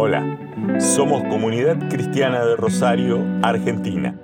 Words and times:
Hola, 0.00 0.38
somos 0.78 1.24
Comunidad 1.24 1.88
Cristiana 1.88 2.44
de 2.44 2.54
Rosario, 2.54 3.20
Argentina. 3.42 4.14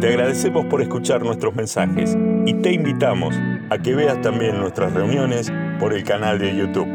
Te 0.00 0.08
agradecemos 0.08 0.64
por 0.64 0.80
escuchar 0.80 1.20
nuestros 1.20 1.54
mensajes 1.54 2.16
y 2.46 2.54
te 2.54 2.72
invitamos 2.72 3.38
a 3.68 3.76
que 3.76 3.94
veas 3.94 4.18
también 4.22 4.58
nuestras 4.58 4.94
reuniones 4.94 5.52
por 5.78 5.92
el 5.92 6.04
canal 6.04 6.38
de 6.38 6.56
YouTube. 6.56 6.88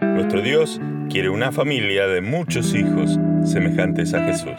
Nuestro 0.00 0.42
Dios 0.42 0.80
quiere 1.10 1.28
una 1.28 1.50
familia 1.50 2.06
de 2.06 2.20
muchos 2.20 2.72
hijos 2.72 3.18
semejantes 3.42 4.14
a 4.14 4.22
Jesús. 4.26 4.54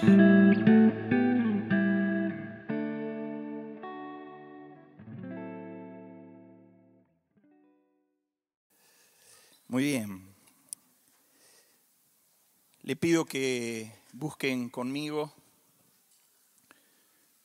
Le 12.92 12.98
pido 12.98 13.24
que 13.24 13.90
busquen 14.12 14.68
conmigo 14.68 15.34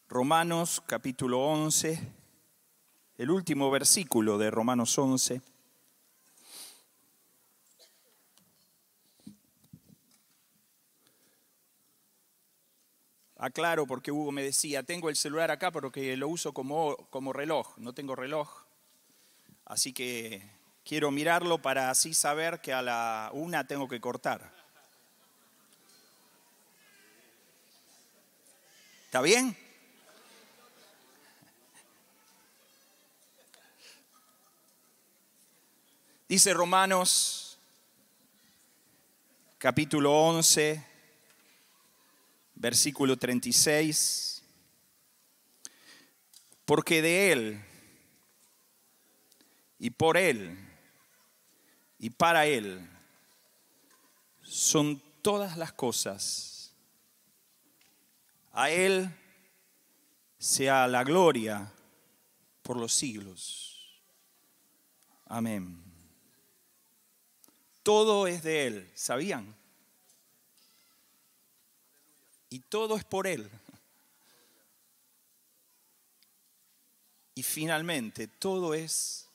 Romanos 0.09 0.83
capítulo 0.85 1.39
11, 1.39 2.01
el 3.17 3.31
último 3.31 3.71
versículo 3.71 4.39
de 4.39 4.51
Romanos 4.51 4.99
11. 4.99 5.41
Aclaro 13.37 13.87
porque 13.87 14.11
Hugo 14.11 14.33
me 14.33 14.43
decía, 14.43 14.83
tengo 14.83 15.11
el 15.11 15.15
celular 15.15 15.53
acá 15.53 15.71
porque 15.71 16.17
lo 16.17 16.27
uso 16.27 16.53
como, 16.53 16.97
como 17.11 17.33
reloj, 17.33 17.79
no 17.79 17.93
tengo 17.93 18.17
reloj. 18.17 18.65
Así 19.65 19.93
que 19.93 20.43
quiero 20.85 21.13
mirarlo 21.13 21.63
para 21.63 21.91
así 21.91 22.15
saber 22.15 22.61
que 22.61 22.73
a 22.73 22.83
la 22.83 23.31
una 23.33 23.65
tengo 23.69 23.87
que 23.87 24.01
cortar. 24.01 24.66
¿Está 29.17 29.25
bien? 29.25 29.57
Dice 36.29 36.53
Romanos 36.53 37.59
capítulo 39.57 40.13
11, 40.13 40.85
versículo 42.57 43.17
36, 43.17 44.43
porque 46.67 47.01
de 47.01 47.33
Él 47.33 47.65
y 49.79 49.89
por 49.89 50.19
Él 50.19 50.59
y 51.99 52.11
para 52.11 52.45
Él 52.45 52.87
son 54.43 55.03
todas 55.23 55.57
las 55.57 55.73
cosas. 55.73 56.56
A 58.59 58.71
Él 58.71 59.15
sea 60.39 60.89
la 60.89 61.05
gloria 61.05 61.71
por 62.63 62.79
los 62.79 62.95
siglos. 62.95 64.01
Amén. 65.27 65.85
Todo 67.83 68.27
es 68.27 68.43
de 68.43 68.67
Él, 68.67 68.91
¿sabían? 68.95 69.55
Y 72.49 72.61
todo 72.61 72.97
es 72.97 73.05
por 73.05 73.27
Él. 73.27 73.47
Y 77.35 77.43
finalmente, 77.43 78.27
todo 78.27 78.73
es 78.73 79.29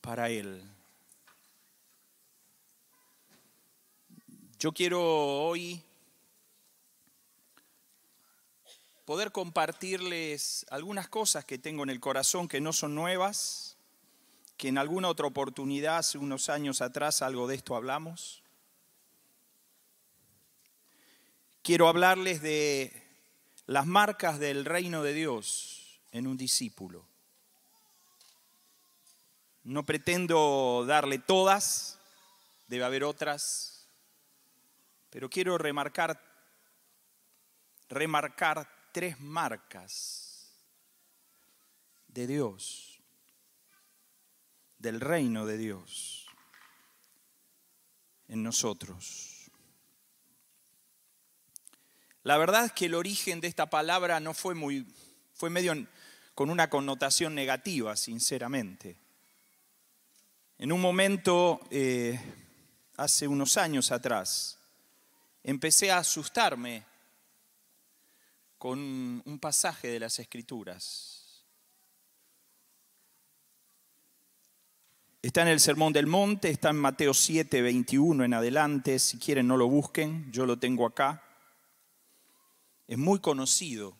para 0.00 0.30
Él. 0.30 0.62
Yo 4.60 4.70
quiero 4.70 5.02
hoy 5.02 5.82
poder 9.08 9.32
compartirles 9.32 10.66
algunas 10.68 11.08
cosas 11.08 11.42
que 11.46 11.56
tengo 11.56 11.82
en 11.82 11.88
el 11.88 11.98
corazón 11.98 12.46
que 12.46 12.60
no 12.60 12.74
son 12.74 12.94
nuevas 12.94 13.78
que 14.58 14.68
en 14.68 14.76
alguna 14.76 15.08
otra 15.08 15.26
oportunidad, 15.26 15.96
hace 15.96 16.18
unos 16.18 16.50
años 16.50 16.82
atrás, 16.82 17.22
algo 17.22 17.46
de 17.46 17.54
esto 17.54 17.74
hablamos. 17.74 18.42
Quiero 21.62 21.88
hablarles 21.88 22.42
de 22.42 22.92
las 23.64 23.86
marcas 23.86 24.38
del 24.38 24.66
reino 24.66 25.02
de 25.02 25.14
Dios 25.14 26.02
en 26.12 26.26
un 26.26 26.36
discípulo. 26.36 27.06
No 29.64 29.86
pretendo 29.86 30.84
darle 30.86 31.18
todas, 31.18 31.98
debe 32.66 32.84
haber 32.84 33.04
otras, 33.04 33.86
pero 35.08 35.30
quiero 35.30 35.56
remarcar, 35.56 36.20
remarcar 37.88 38.77
tres 38.98 39.20
marcas 39.20 40.50
de 42.08 42.26
Dios 42.26 43.00
del 44.76 45.00
reino 45.00 45.46
de 45.46 45.56
Dios 45.56 46.26
en 48.26 48.42
nosotros. 48.42 49.52
La 52.24 52.38
verdad 52.38 52.64
es 52.64 52.72
que 52.72 52.86
el 52.86 52.96
origen 52.96 53.40
de 53.40 53.46
esta 53.46 53.70
palabra 53.70 54.18
no 54.18 54.34
fue 54.34 54.56
muy, 54.56 54.84
fue 55.32 55.48
medio 55.48 55.74
con 56.34 56.50
una 56.50 56.68
connotación 56.68 57.36
negativa, 57.36 57.96
sinceramente. 57.96 58.96
En 60.58 60.72
un 60.72 60.80
momento, 60.80 61.60
eh, 61.70 62.18
hace 62.96 63.28
unos 63.28 63.58
años 63.58 63.92
atrás, 63.92 64.58
empecé 65.44 65.92
a 65.92 65.98
asustarme 65.98 66.97
con 68.58 69.22
un 69.24 69.38
pasaje 69.40 69.88
de 69.88 70.00
las 70.00 70.18
Escrituras. 70.18 71.44
Está 75.22 75.42
en 75.42 75.48
el 75.48 75.60
Sermón 75.60 75.92
del 75.92 76.06
Monte, 76.06 76.50
está 76.50 76.70
en 76.70 76.76
Mateo 76.76 77.12
7, 77.12 77.60
21 77.60 78.24
en 78.24 78.34
adelante. 78.34 78.98
Si 78.98 79.18
quieren, 79.18 79.48
no 79.48 79.56
lo 79.56 79.68
busquen, 79.68 80.30
yo 80.32 80.46
lo 80.46 80.58
tengo 80.58 80.86
acá. 80.86 81.22
Es 82.86 82.98
muy 82.98 83.18
conocido. 83.18 83.96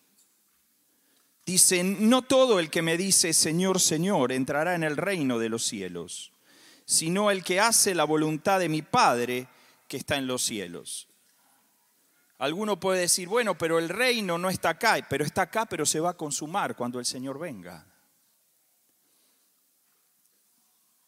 Dice, 1.45 1.83
no 1.83 2.23
todo 2.23 2.61
el 2.61 2.71
que 2.71 2.83
me 2.83 2.97
dice 2.97 3.33
Señor, 3.33 3.81
Señor 3.81 4.33
entrará 4.33 4.75
en 4.75 4.85
el 4.85 4.97
reino 4.97 5.39
de 5.39 5.49
los 5.49 5.65
cielos, 5.65 6.33
sino 6.85 7.31
el 7.31 7.43
que 7.43 7.59
hace 7.59 7.95
la 7.95 8.05
voluntad 8.05 8.61
de 8.61 8.69
mi 8.69 8.83
Padre 8.83 9.49
que 9.89 9.97
está 9.97 10.17
en 10.17 10.27
los 10.27 10.43
cielos. 10.43 11.08
Alguno 12.39 12.79
puede 12.79 13.01
decir, 13.01 13.29
bueno, 13.29 13.59
pero 13.59 13.79
el 13.79 13.89
reino 13.89 14.39
no 14.39 14.49
está 14.49 14.71
acá, 14.71 14.97
pero 15.09 15.25
está 15.25 15.43
acá, 15.43 15.67
pero 15.67 15.85
se 15.85 15.99
va 15.99 16.11
a 16.11 16.17
consumar 16.17 16.77
cuando 16.77 17.01
el 17.01 17.05
Señor 17.05 17.39
venga. 17.39 17.85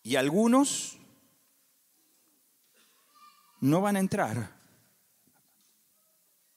Y 0.02 0.16
algunos 0.16 0.98
no 3.60 3.80
van 3.80 3.96
a 3.96 4.00
entrar 4.00 4.56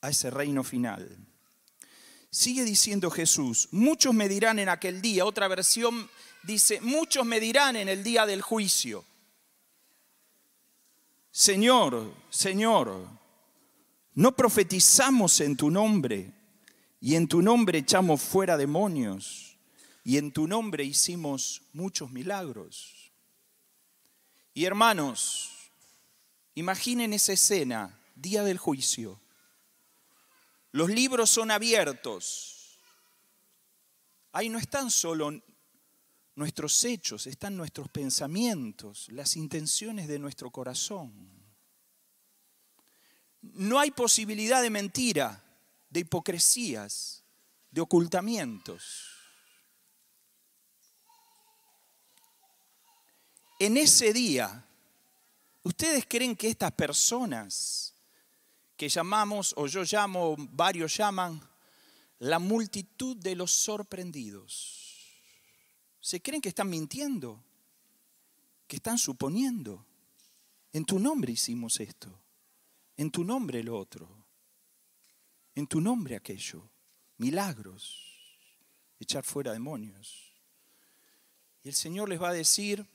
a 0.00 0.10
ese 0.10 0.30
reino 0.30 0.64
final. 0.64 1.18
Sigue 2.30 2.64
diciendo 2.64 3.10
Jesús, 3.10 3.68
muchos 3.70 4.12
me 4.12 4.28
dirán 4.28 4.58
en 4.58 4.68
aquel 4.68 5.00
día, 5.00 5.24
otra 5.24 5.46
versión 5.46 6.10
dice, 6.42 6.80
muchos 6.80 7.24
me 7.24 7.38
dirán 7.38 7.76
en 7.76 7.88
el 7.88 8.02
día 8.02 8.26
del 8.26 8.42
juicio, 8.42 9.04
Señor, 11.30 12.12
Señor, 12.30 13.08
no 14.14 14.36
profetizamos 14.36 15.40
en 15.40 15.56
tu 15.56 15.70
nombre 15.70 16.32
y 17.00 17.16
en 17.16 17.26
tu 17.28 17.42
nombre 17.42 17.78
echamos 17.78 18.22
fuera 18.22 18.56
demonios 18.56 19.58
y 20.04 20.18
en 20.18 20.32
tu 20.32 20.46
nombre 20.46 20.84
hicimos 20.84 21.62
muchos 21.72 22.10
milagros. 22.10 23.12
Y 24.52 24.66
hermanos, 24.66 25.50
imaginen 26.54 27.12
esa 27.12 27.32
escena, 27.32 27.98
día 28.14 28.44
del 28.44 28.58
juicio. 28.58 29.20
Los 30.70 30.90
libros 30.90 31.30
son 31.30 31.50
abiertos. 31.50 32.78
Ahí 34.32 34.48
no 34.48 34.58
están 34.58 34.90
solo 34.90 35.42
nuestros 36.36 36.84
hechos, 36.84 37.26
están 37.26 37.56
nuestros 37.56 37.88
pensamientos, 37.88 39.08
las 39.10 39.36
intenciones 39.36 40.06
de 40.06 40.18
nuestro 40.18 40.50
corazón. 40.50 41.43
No 43.52 43.78
hay 43.78 43.90
posibilidad 43.90 44.62
de 44.62 44.70
mentira, 44.70 45.44
de 45.90 46.00
hipocresías, 46.00 47.22
de 47.70 47.80
ocultamientos. 47.80 49.14
en 53.58 53.76
ese 53.76 54.12
día, 54.12 54.66
¿ustedes 55.62 56.04
creen 56.06 56.36
que 56.36 56.48
estas 56.48 56.72
personas 56.72 57.94
que 58.76 58.88
llamamos, 58.88 59.54
o 59.56 59.66
yo 59.66 59.84
llamo, 59.84 60.36
varios 60.38 60.96
llaman, 60.96 61.40
la 62.18 62.38
multitud 62.38 63.16
de 63.16 63.34
los 63.34 63.52
sorprendidos, 63.52 64.98
¿se 66.00 66.20
creen 66.20 66.42
que 66.42 66.48
están 66.48 66.68
mintiendo? 66.68 67.42
¿Que 68.66 68.76
están 68.76 68.98
suponiendo? 68.98 69.86
En 70.72 70.84
tu 70.84 70.98
nombre 70.98 71.32
hicimos 71.32 71.80
esto. 71.80 72.20
En 72.96 73.10
tu 73.10 73.24
nombre 73.24 73.62
lo 73.62 73.78
otro, 73.78 74.08
en 75.54 75.66
tu 75.66 75.80
nombre 75.80 76.16
aquello, 76.16 76.68
milagros, 77.18 78.14
echar 78.98 79.24
fuera 79.24 79.52
demonios. 79.52 80.32
Y 81.62 81.68
el 81.68 81.74
Señor 81.74 82.08
les 82.08 82.20
va 82.20 82.30
a 82.30 82.34
decir, 82.34 82.86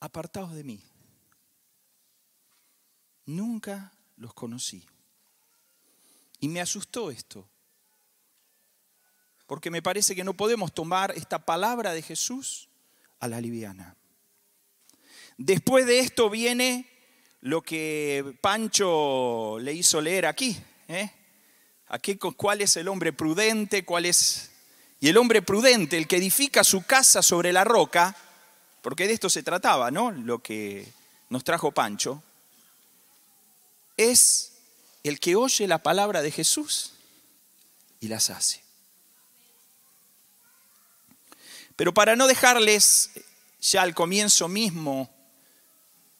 apartaos 0.00 0.54
de 0.54 0.64
mí. 0.64 0.82
Nunca 3.26 3.92
los 4.16 4.34
conocí. 4.34 4.86
Y 6.40 6.48
me 6.48 6.60
asustó 6.60 7.10
esto, 7.10 7.48
porque 9.46 9.70
me 9.70 9.82
parece 9.82 10.14
que 10.14 10.24
no 10.24 10.34
podemos 10.34 10.72
tomar 10.72 11.12
esta 11.12 11.44
palabra 11.44 11.92
de 11.92 12.02
Jesús 12.02 12.68
a 13.18 13.28
la 13.28 13.40
liviana. 13.40 13.96
Después 15.36 15.86
de 15.86 16.00
esto 16.00 16.30
viene 16.30 16.93
lo 17.44 17.60
que 17.60 18.36
Pancho 18.40 19.58
le 19.60 19.74
hizo 19.74 20.00
leer 20.00 20.24
aquí. 20.24 20.56
¿eh? 20.88 21.10
aquí 21.88 22.16
¿Cuál 22.16 22.62
es 22.62 22.76
el 22.76 22.88
hombre 22.88 23.12
prudente? 23.12 23.84
¿Cuál 23.84 24.06
es? 24.06 24.50
Y 24.98 25.08
el 25.10 25.18
hombre 25.18 25.42
prudente, 25.42 25.98
el 25.98 26.08
que 26.08 26.16
edifica 26.16 26.64
su 26.64 26.86
casa 26.86 27.20
sobre 27.20 27.52
la 27.52 27.62
roca, 27.62 28.16
porque 28.80 29.06
de 29.06 29.12
esto 29.12 29.28
se 29.28 29.42
trataba, 29.42 29.90
¿no? 29.90 30.10
Lo 30.10 30.38
que 30.38 30.90
nos 31.28 31.44
trajo 31.44 31.70
Pancho, 31.70 32.22
es 33.98 34.52
el 35.02 35.20
que 35.20 35.36
oye 35.36 35.68
la 35.68 35.82
palabra 35.82 36.22
de 36.22 36.30
Jesús 36.30 36.94
y 38.00 38.08
las 38.08 38.30
hace. 38.30 38.62
Pero 41.76 41.92
para 41.92 42.16
no 42.16 42.26
dejarles 42.26 43.10
ya 43.60 43.82
al 43.82 43.94
comienzo 43.94 44.48
mismo 44.48 45.10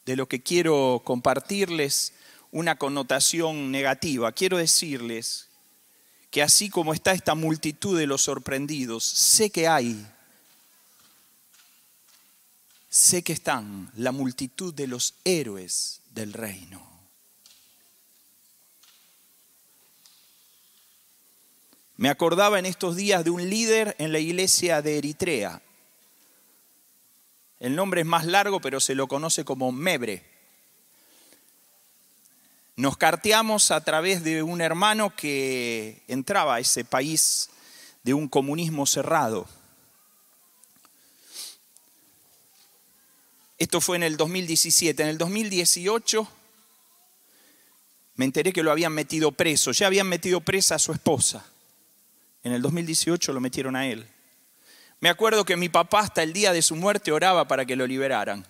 de 0.06 0.16
lo 0.16 0.28
que 0.28 0.42
quiero 0.42 1.02
compartirles 1.04 2.12
una 2.50 2.76
connotación 2.76 3.70
negativa, 3.70 4.32
quiero 4.32 4.58
decirles 4.58 5.48
que 6.30 6.42
así 6.42 6.68
como 6.68 6.94
está 6.94 7.12
esta 7.12 7.34
multitud 7.34 7.98
de 7.98 8.06
los 8.06 8.22
sorprendidos, 8.22 9.04
sé 9.04 9.50
que 9.50 9.68
hay, 9.68 10.06
sé 12.88 13.22
que 13.22 13.32
están 13.32 13.90
la 13.96 14.12
multitud 14.12 14.74
de 14.74 14.86
los 14.86 15.14
héroes 15.24 16.00
del 16.10 16.32
reino. 16.32 16.94
Me 21.96 22.08
acordaba 22.08 22.58
en 22.58 22.66
estos 22.66 22.96
días 22.96 23.22
de 23.24 23.30
un 23.30 23.48
líder 23.48 23.94
en 23.98 24.12
la 24.12 24.18
iglesia 24.18 24.82
de 24.82 24.98
Eritrea. 24.98 25.62
El 27.64 27.76
nombre 27.76 28.02
es 28.02 28.06
más 28.06 28.26
largo, 28.26 28.60
pero 28.60 28.78
se 28.78 28.94
lo 28.94 29.06
conoce 29.06 29.42
como 29.42 29.72
Mebre. 29.72 30.22
Nos 32.76 32.98
carteamos 32.98 33.70
a 33.70 33.82
través 33.82 34.22
de 34.22 34.42
un 34.42 34.60
hermano 34.60 35.16
que 35.16 36.02
entraba 36.06 36.56
a 36.56 36.60
ese 36.60 36.84
país 36.84 37.48
de 38.02 38.12
un 38.12 38.28
comunismo 38.28 38.84
cerrado. 38.84 39.48
Esto 43.56 43.80
fue 43.80 43.96
en 43.96 44.02
el 44.02 44.18
2017. 44.18 45.02
En 45.02 45.08
el 45.08 45.16
2018 45.16 46.28
me 48.16 48.26
enteré 48.26 48.52
que 48.52 48.62
lo 48.62 48.72
habían 48.72 48.92
metido 48.92 49.32
preso. 49.32 49.72
Ya 49.72 49.86
habían 49.86 50.10
metido 50.10 50.42
presa 50.42 50.74
a 50.74 50.78
su 50.78 50.92
esposa. 50.92 51.46
En 52.42 52.52
el 52.52 52.60
2018 52.60 53.32
lo 53.32 53.40
metieron 53.40 53.74
a 53.74 53.86
él. 53.86 54.06
Me 55.04 55.10
acuerdo 55.10 55.44
que 55.44 55.58
mi 55.58 55.68
papá 55.68 56.00
hasta 56.00 56.22
el 56.22 56.32
día 56.32 56.50
de 56.54 56.62
su 56.62 56.76
muerte 56.76 57.12
oraba 57.12 57.46
para 57.46 57.66
que 57.66 57.76
lo 57.76 57.86
liberaran. 57.86 58.42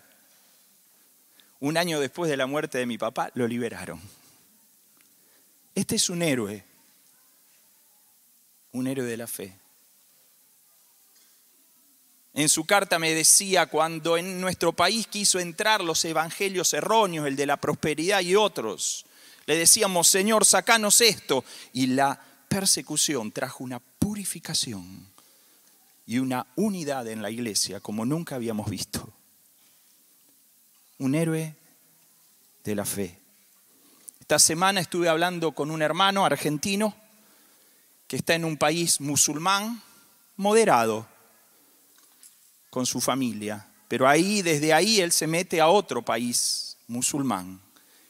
Un 1.59 1.77
año 1.77 1.99
después 1.99 2.31
de 2.31 2.37
la 2.37 2.47
muerte 2.47 2.79
de 2.79 2.87
mi 2.87 2.97
papá, 2.97 3.29
lo 3.35 3.49
liberaron. 3.49 4.01
Este 5.75 5.97
es 5.97 6.09
un 6.09 6.23
héroe, 6.23 6.65
un 8.71 8.87
héroe 8.87 9.05
de 9.05 9.17
la 9.17 9.27
fe. 9.27 9.59
En 12.35 12.49
su 12.49 12.65
carta 12.65 13.01
me 13.01 13.13
decía, 13.13 13.67
cuando 13.67 14.17
en 14.17 14.41
nuestro 14.41 14.73
país 14.73 15.09
quiso 15.09 15.41
entrar 15.41 15.83
los 15.83 16.05
evangelios 16.05 16.73
erróneos, 16.73 17.27
el 17.27 17.35
de 17.35 17.47
la 17.47 17.57
prosperidad 17.57 18.21
y 18.21 18.37
otros, 18.37 19.07
le 19.47 19.57
decíamos, 19.57 20.07
Señor, 20.07 20.45
sacanos 20.45 21.01
esto. 21.01 21.45
Y 21.73 21.89
la 21.89 22.25
persecución 22.49 23.33
trajo 23.33 23.65
una 23.65 23.81
purificación 23.81 25.14
y 26.07 26.19
una 26.19 26.47
unidad 26.57 27.07
en 27.09 27.23
la 27.23 27.31
iglesia 27.31 27.81
como 27.81 28.05
nunca 28.05 28.37
habíamos 28.37 28.69
visto. 28.69 29.13
Un 30.99 31.15
héroe 31.15 31.57
de 32.63 32.75
la 32.75 32.85
fe. 32.85 33.19
Esta 34.21 34.39
semana 34.39 34.81
estuve 34.81 35.09
hablando 35.09 35.53
con 35.53 35.71
un 35.71 35.83
hermano 35.83 36.25
argentino 36.25 36.95
que 38.07 38.17
está 38.17 38.35
en 38.35 38.45
un 38.45 38.57
país 38.57 39.01
musulmán 39.01 39.83
moderado 40.37 41.07
con 42.71 42.87
su 42.87 43.01
familia, 43.01 43.69
pero 43.89 44.09
ahí 44.09 44.43
desde 44.43 44.73
ahí 44.73 45.01
él 45.01 45.13
se 45.13 45.27
mete 45.27 45.61
a 45.61 45.69
otro 45.69 46.03
país 46.03 46.77
musulmán 46.87 47.61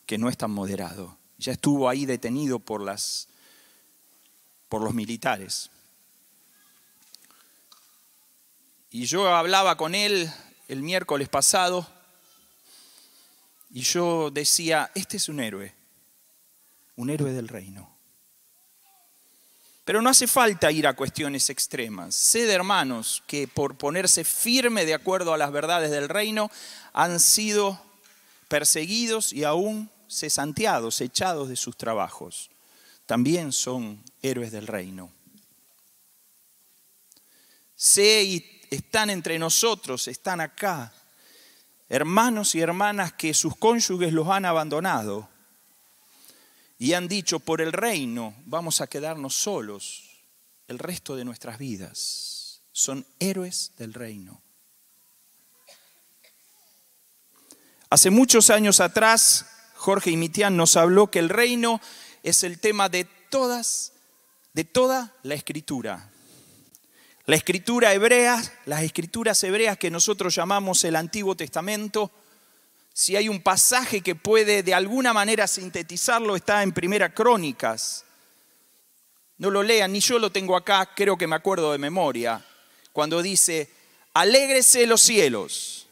que 0.06 0.18
no 0.18 0.28
es 0.28 0.36
tan 0.36 0.50
moderado. 0.50 1.16
Ya 1.38 1.52
estuvo 1.52 1.88
ahí 1.88 2.06
detenido 2.06 2.58
por 2.58 2.80
las 2.80 3.28
por 4.68 4.82
los 4.82 4.94
militares. 4.94 5.70
Y 8.94 9.06
yo 9.06 9.26
hablaba 9.26 9.76
con 9.76 9.96
él 9.96 10.32
el 10.68 10.80
miércoles 10.80 11.28
pasado 11.28 11.84
y 13.72 13.80
yo 13.80 14.30
decía, 14.30 14.92
este 14.94 15.16
es 15.16 15.28
un 15.28 15.40
héroe, 15.40 15.74
un 16.94 17.10
héroe 17.10 17.32
del 17.32 17.48
reino. 17.48 17.92
Pero 19.84 20.00
no 20.00 20.10
hace 20.10 20.28
falta 20.28 20.70
ir 20.70 20.86
a 20.86 20.94
cuestiones 20.94 21.50
extremas. 21.50 22.14
Sé 22.14 22.46
de 22.46 22.52
hermanos 22.52 23.24
que 23.26 23.48
por 23.48 23.76
ponerse 23.76 24.22
firme 24.22 24.84
de 24.84 24.94
acuerdo 24.94 25.34
a 25.34 25.38
las 25.38 25.50
verdades 25.50 25.90
del 25.90 26.08
reino 26.08 26.48
han 26.92 27.18
sido 27.18 27.82
perseguidos 28.46 29.32
y 29.32 29.42
aún 29.42 29.90
cesanteados, 30.08 31.00
echados 31.00 31.48
de 31.48 31.56
sus 31.56 31.76
trabajos 31.76 32.48
también 33.06 33.50
son 33.50 34.00
héroes 34.22 34.52
del 34.52 34.68
reino. 34.68 35.10
Sé 37.74 38.22
y 38.22 38.53
están 38.74 39.10
entre 39.10 39.38
nosotros, 39.38 40.08
están 40.08 40.40
acá, 40.40 40.92
hermanos 41.88 42.54
y 42.54 42.60
hermanas 42.60 43.12
que 43.12 43.34
sus 43.34 43.56
cónyuges 43.56 44.12
los 44.12 44.28
han 44.28 44.44
abandonado 44.44 45.28
y 46.78 46.92
han 46.92 47.08
dicho, 47.08 47.40
por 47.40 47.60
el 47.60 47.72
reino 47.72 48.34
vamos 48.46 48.80
a 48.80 48.86
quedarnos 48.86 49.34
solos 49.34 50.10
el 50.68 50.78
resto 50.78 51.16
de 51.16 51.24
nuestras 51.24 51.58
vidas. 51.58 52.60
Son 52.72 53.06
héroes 53.20 53.72
del 53.78 53.94
reino. 53.94 54.42
Hace 57.90 58.10
muchos 58.10 58.50
años 58.50 58.80
atrás, 58.80 59.46
Jorge 59.76 60.10
Imitián 60.10 60.56
nos 60.56 60.76
habló 60.76 61.10
que 61.10 61.20
el 61.20 61.28
reino 61.28 61.80
es 62.22 62.42
el 62.42 62.58
tema 62.58 62.88
de 62.88 63.04
todas, 63.30 63.92
de 64.52 64.64
toda 64.64 65.14
la 65.22 65.34
escritura. 65.34 66.10
La 67.26 67.36
escritura 67.36 67.94
hebrea, 67.94 68.42
las 68.66 68.82
escrituras 68.82 69.42
hebreas 69.44 69.78
que 69.78 69.90
nosotros 69.90 70.34
llamamos 70.34 70.84
el 70.84 70.94
Antiguo 70.94 71.34
Testamento, 71.34 72.10
si 72.92 73.16
hay 73.16 73.28
un 73.28 73.40
pasaje 73.40 74.02
que 74.02 74.14
puede 74.14 74.62
de 74.62 74.74
alguna 74.74 75.12
manera 75.12 75.46
sintetizarlo, 75.46 76.36
está 76.36 76.62
en 76.62 76.72
Primera 76.72 77.14
Crónicas. 77.14 78.04
No 79.38 79.50
lo 79.50 79.62
lean, 79.62 79.92
ni 79.92 80.00
yo 80.00 80.18
lo 80.18 80.30
tengo 80.30 80.54
acá, 80.54 80.90
creo 80.94 81.16
que 81.16 81.26
me 81.26 81.34
acuerdo 81.34 81.72
de 81.72 81.78
memoria, 81.78 82.44
cuando 82.92 83.22
dice, 83.22 83.70
alégrese 84.12 84.86
los 84.86 85.00
cielos 85.00 85.88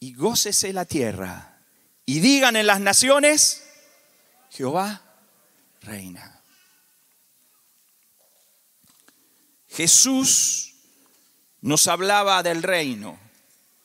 y 0.00 0.14
gócese 0.14 0.72
la 0.72 0.84
tierra, 0.84 1.58
y 2.06 2.20
digan 2.20 2.56
en 2.56 2.66
las 2.68 2.80
naciones, 2.80 3.64
Jehová 4.50 5.02
reina. 5.82 6.37
Jesús 9.68 10.74
nos 11.60 11.88
hablaba 11.88 12.42
del 12.42 12.62
reino. 12.62 13.18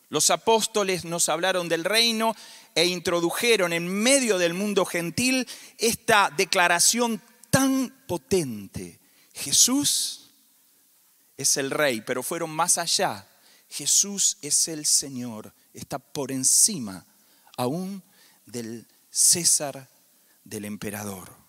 Los 0.09 0.29
apóstoles 0.29 1.05
nos 1.05 1.29
hablaron 1.29 1.69
del 1.69 1.83
reino 1.83 2.35
e 2.75 2.85
introdujeron 2.85 3.73
en 3.73 3.87
medio 3.87 4.37
del 4.37 4.53
mundo 4.53 4.85
gentil 4.85 5.47
esta 5.77 6.31
declaración 6.35 7.21
tan 7.49 7.89
potente. 8.07 8.99
Jesús 9.33 10.31
es 11.37 11.57
el 11.57 11.71
rey, 11.71 12.01
pero 12.01 12.23
fueron 12.23 12.51
más 12.51 12.77
allá. 12.77 13.27
Jesús 13.69 14.37
es 14.41 14.67
el 14.67 14.85
Señor, 14.85 15.53
está 15.73 15.97
por 15.97 16.31
encima 16.31 17.05
aún 17.57 18.03
del 18.45 18.87
César, 19.09 19.89
del 20.43 20.65
emperador. 20.65 21.42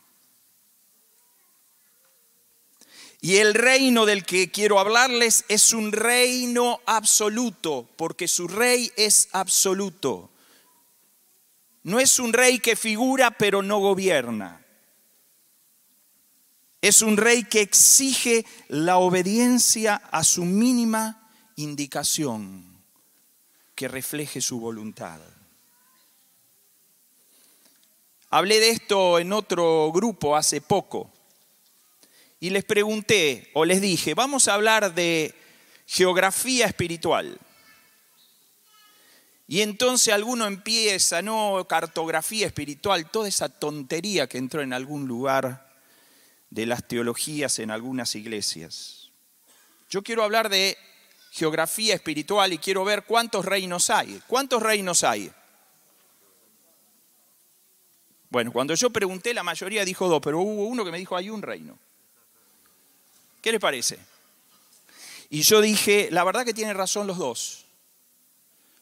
Y 3.25 3.39
el 3.39 3.55
reino 3.55 4.05
del 4.05 4.27
que 4.27 4.51
quiero 4.51 4.79
hablarles 4.79 5.47
es 5.49 5.73
un 5.73 5.93
reino 5.93 6.83
absoluto, 6.85 7.89
porque 7.97 8.29
su 8.29 8.49
rey 8.49 8.93
es 8.97 9.31
absoluto. 9.33 10.29
No 11.85 12.01
es 12.01 12.19
un 12.19 12.35
rey 12.35 12.59
que 12.59 12.77
figura 12.77 13.31
pero 13.31 13.63
no 13.63 13.79
gobierna. 13.79 14.63
Es 16.83 17.01
un 17.01 17.17
rey 17.17 17.45
que 17.45 17.63
exige 17.63 18.45
la 18.69 18.99
obediencia 18.99 19.95
a 19.95 20.23
su 20.23 20.45
mínima 20.45 21.31
indicación 21.57 22.85
que 23.75 23.89
refleje 23.89 24.43
su 24.43 24.61
voluntad. 24.61 25.19
Hablé 28.29 28.61
de 28.61 28.69
esto 28.69 29.19
en 29.19 29.33
otro 29.33 29.91
grupo 29.95 30.37
hace 30.37 30.61
poco 30.61 31.14
y 32.45 32.51
les 32.51 32.63
pregunté 32.63 33.51
o 33.55 33.65
les 33.65 33.81
dije, 33.81 34.13
vamos 34.13 34.49
a 34.49 34.53
hablar 34.53 34.95
de 34.95 35.35
geografía 35.87 36.67
espiritual. 36.67 37.39
Y 39.49 39.63
entonces 39.63 40.13
alguno 40.13 40.47
empieza, 40.47 41.23
no, 41.23 41.67
cartografía 41.67 42.47
espiritual, 42.47 43.11
toda 43.11 43.29
esa 43.29 43.49
tontería 43.49 44.27
que 44.27 44.37
entró 44.37 44.61
en 44.61 44.75
algún 44.75 45.09
lugar 45.09 45.73
de 46.51 46.67
las 46.67 46.87
teologías 46.87 47.59
en 47.61 47.71
algunas 47.71 48.15
iglesias. 48.15 49.09
Yo 49.89 50.03
quiero 50.03 50.23
hablar 50.23 50.51
de 50.51 50.77
geografía 51.31 51.95
espiritual 51.95 52.53
y 52.53 52.59
quiero 52.59 52.85
ver 52.85 53.05
cuántos 53.05 53.47
reinos 53.47 53.89
hay. 53.89 54.21
¿Cuántos 54.27 54.63
reinos 54.63 55.03
hay? 55.03 55.33
Bueno, 58.29 58.53
cuando 58.53 58.75
yo 58.75 58.91
pregunté, 58.91 59.33
la 59.33 59.43
mayoría 59.43 59.83
dijo 59.83 60.09
dos, 60.09 60.21
pero 60.23 60.41
hubo 60.41 60.67
uno 60.67 60.85
que 60.85 60.93
me 60.93 60.99
dijo 60.99 61.17
hay 61.17 61.31
un 61.31 61.41
reino. 61.41 61.79
¿Qué 63.45 63.53
les 63.53 63.61
parece? 63.61 63.99
Y 65.29 65.43
yo 65.43 65.61
dije, 65.61 66.09
la 66.11 66.25
verdad 66.25 66.47
que 66.47 66.55
tienen 66.55 66.79
razón 66.79 67.07
los 67.07 67.19
dos. 67.19 67.67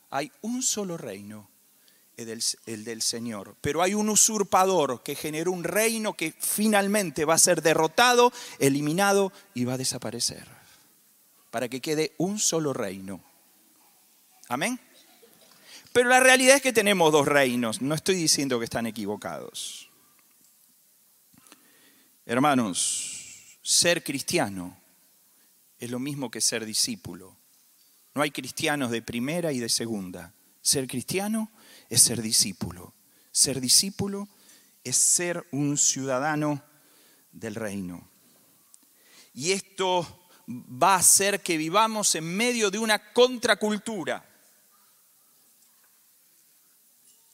Hay 0.09 0.31
un 0.41 0.63
solo 0.63 0.97
reino, 0.97 1.51
el 2.17 2.27
del, 2.27 2.45
el 2.67 2.85
del, 2.85 3.03
Señor, 3.03 3.57
pero 3.61 3.83
hay 3.83 3.95
un 3.95 4.09
usurpador 4.09 5.03
que 5.03 5.17
generó 5.17 5.51
un 5.51 5.65
reino 5.65 6.13
que 6.13 6.33
finalmente 6.39 7.25
va 7.25 7.35
a 7.35 7.39
ser 7.39 7.61
derrotado, 7.61 8.33
eliminado 8.61 9.33
y 9.53 9.65
va 9.65 9.73
a 9.73 9.79
desaparecer, 9.79 10.47
para 11.51 11.69
que 11.69 11.81
quede 11.81 12.13
un 12.19 12.39
solo 12.39 12.73
reino. 12.73 13.21
Amén. 14.47 14.79
Pero 15.93 16.09
la 16.09 16.21
realidad 16.21 16.55
es 16.55 16.63
que 16.63 16.73
tenemos 16.73 17.11
dos 17.11 17.27
reinos, 17.27 17.83
no 17.83 17.97
estoy 17.97 18.15
diciendo 18.15 18.61
que 18.61 18.67
están 18.67 18.87
equivocados. 18.87 19.91
Hermanos, 22.27 23.12
ser 23.63 24.03
cristiano 24.03 24.77
es 25.79 25.91
lo 25.91 25.99
mismo 25.99 26.31
que 26.31 26.41
ser 26.41 26.65
discípulo. 26.65 27.37
No 28.15 28.23
hay 28.23 28.31
cristianos 28.31 28.91
de 28.91 29.03
primera 29.03 29.53
y 29.53 29.59
de 29.59 29.69
segunda. 29.69 30.35
Ser 30.61 30.87
cristiano 30.87 31.51
es 31.89 32.03
ser 32.03 32.21
discípulo. 32.21 32.95
Ser 33.31 33.61
discípulo 33.61 34.29
es 34.85 34.97
ser 34.97 35.47
un 35.53 35.79
ciudadano 35.79 36.63
del 37.33 37.55
reino. 37.55 38.09
Y 39.33 39.53
esto 39.53 40.29
va 40.49 40.95
a 40.95 40.99
hacer 40.99 41.41
que 41.41 41.57
vivamos 41.57 42.15
en 42.15 42.25
medio 42.25 42.71
de 42.71 42.79
una 42.79 43.13
contracultura 43.13 44.32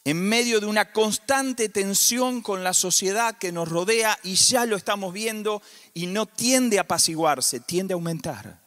en 0.09 0.23
medio 0.23 0.59
de 0.59 0.65
una 0.65 0.91
constante 0.91 1.69
tensión 1.69 2.41
con 2.41 2.65
la 2.65 2.73
sociedad 2.73 3.37
que 3.37 3.53
nos 3.53 3.69
rodea 3.69 4.19
y 4.23 4.37
ya 4.37 4.65
lo 4.65 4.75
estamos 4.75 5.13
viendo 5.13 5.61
y 5.93 6.07
no 6.07 6.25
tiende 6.25 6.79
a 6.79 6.83
apaciguarse, 6.83 7.61
tiende 7.61 7.93
a 7.93 7.97
aumentar. 7.97 8.59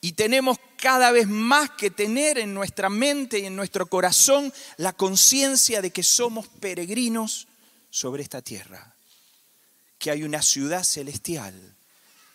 Y 0.00 0.14
tenemos 0.14 0.58
cada 0.76 1.12
vez 1.12 1.28
más 1.28 1.70
que 1.70 1.92
tener 1.92 2.36
en 2.36 2.52
nuestra 2.52 2.88
mente 2.88 3.38
y 3.38 3.46
en 3.46 3.54
nuestro 3.54 3.86
corazón 3.86 4.52
la 4.76 4.92
conciencia 4.92 5.80
de 5.80 5.92
que 5.92 6.02
somos 6.02 6.48
peregrinos 6.48 7.46
sobre 7.90 8.24
esta 8.24 8.42
tierra, 8.42 8.96
que 10.00 10.10
hay 10.10 10.24
una 10.24 10.42
ciudad 10.42 10.82
celestial 10.82 11.76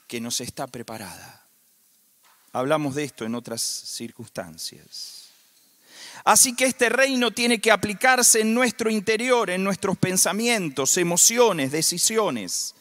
que 0.07 0.21
nos 0.21 0.39
está 0.39 0.67
preparada. 0.67 1.45
Hablamos 2.53 2.95
de 2.95 3.03
esto 3.03 3.25
en 3.25 3.35
otras 3.35 3.61
circunstancias. 3.61 5.20
Así 6.23 6.55
que 6.55 6.65
este 6.65 6.89
reino 6.89 7.31
tiene 7.31 7.59
que 7.59 7.71
aplicarse 7.71 8.41
en 8.41 8.53
nuestro 8.53 8.89
interior, 8.89 9.49
en 9.49 9.63
nuestros 9.63 9.97
pensamientos, 9.97 10.97
emociones, 10.97 11.71
decisiones. 11.71 12.75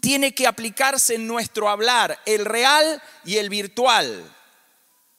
Tiene 0.00 0.34
que 0.34 0.46
aplicarse 0.46 1.14
en 1.14 1.26
nuestro 1.26 1.68
hablar, 1.68 2.18
el 2.26 2.44
real 2.44 3.02
y 3.24 3.36
el 3.36 3.48
virtual. 3.48 4.24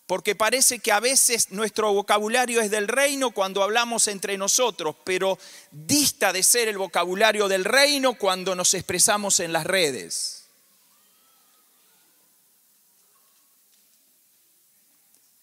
Porque 0.08 0.36
parece 0.36 0.80
que 0.80 0.92
a 0.92 1.00
veces 1.00 1.52
nuestro 1.52 1.94
vocabulario 1.94 2.60
es 2.60 2.70
del 2.70 2.88
reino 2.88 3.32
cuando 3.32 3.64
hablamos 3.64 4.08
entre 4.08 4.38
nosotros, 4.38 4.96
pero 5.06 5.40
dista 5.72 6.34
de 6.34 6.44
ser 6.44 6.68
el 6.68 6.78
vocabulario 6.78 7.48
del 7.48 7.64
reino 7.64 8.16
cuando 8.16 8.56
nos 8.56 8.74
expresamos 8.74 9.40
en 9.40 9.54
las 9.54 9.66
redes. 9.66 10.43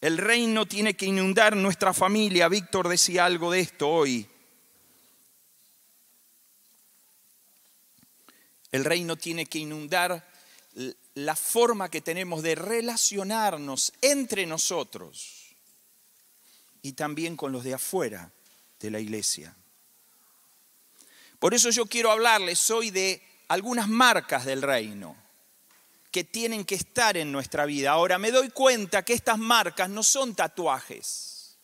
El 0.01 0.17
reino 0.17 0.67
tiene 0.67 0.95
que 0.95 1.07
inundar 1.07 1.57
nuestra 1.57 1.93
familia. 1.93 2.49
Víctor 2.49 2.89
decía 2.89 3.27
algo 3.27 3.51
de 3.51 3.61
esto 3.61 3.89
hoy. 3.89 4.27
El 8.73 8.85
reino 8.85 9.17
tiene 9.17 9.47
que 9.47 9.59
inundar 9.59 10.27
la 11.15 11.37
forma 11.37 11.91
que 11.91 12.01
tenemos 12.01 12.43
de 12.43 12.55
relacionarnos 12.55 13.93
entre 14.01 14.47
nosotros 14.47 15.55
y 16.81 16.93
también 16.93 17.37
con 17.37 17.53
los 17.53 17.65
de 17.65 17.75
afuera 17.75 18.33
de 18.79 18.91
la 18.91 19.01
iglesia. 19.01 19.55
Por 21.39 21.53
eso 21.53 21.71
yo 21.71 21.87
quiero 21.87 22.11
hablarles 22.11 22.71
hoy 22.71 22.91
de 22.91 23.23
algunas 23.49 23.89
marcas 23.89 24.45
del 24.47 24.63
reino 24.63 25.17
que 26.11 26.25
tienen 26.25 26.65
que 26.65 26.75
estar 26.75 27.17
en 27.17 27.31
nuestra 27.31 27.67
vida. 27.67 27.93
Ahora 27.93 28.19
me 28.19 28.31
doy 28.31 28.51
cuenta 28.51 29.05
que 29.05 29.13
estas 29.13 29.39
marcas 29.39 29.89
no 29.89 30.03
son 30.03 30.35
tatuajes. 30.35 31.57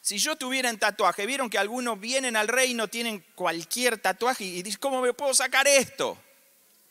Si 0.00 0.18
yo 0.18 0.36
tuviera 0.36 0.68
un 0.68 0.78
tatuaje, 0.78 1.24
vieron 1.24 1.48
que 1.48 1.56
algunos 1.56 1.98
vienen 1.98 2.36
al 2.36 2.48
reino, 2.48 2.88
tienen 2.88 3.24
cualquier 3.34 3.98
tatuaje 3.98 4.44
y 4.44 4.62
dicen, 4.62 4.78
¿cómo 4.78 5.00
me 5.00 5.14
puedo 5.14 5.32
sacar 5.32 5.66
esto? 5.66 6.18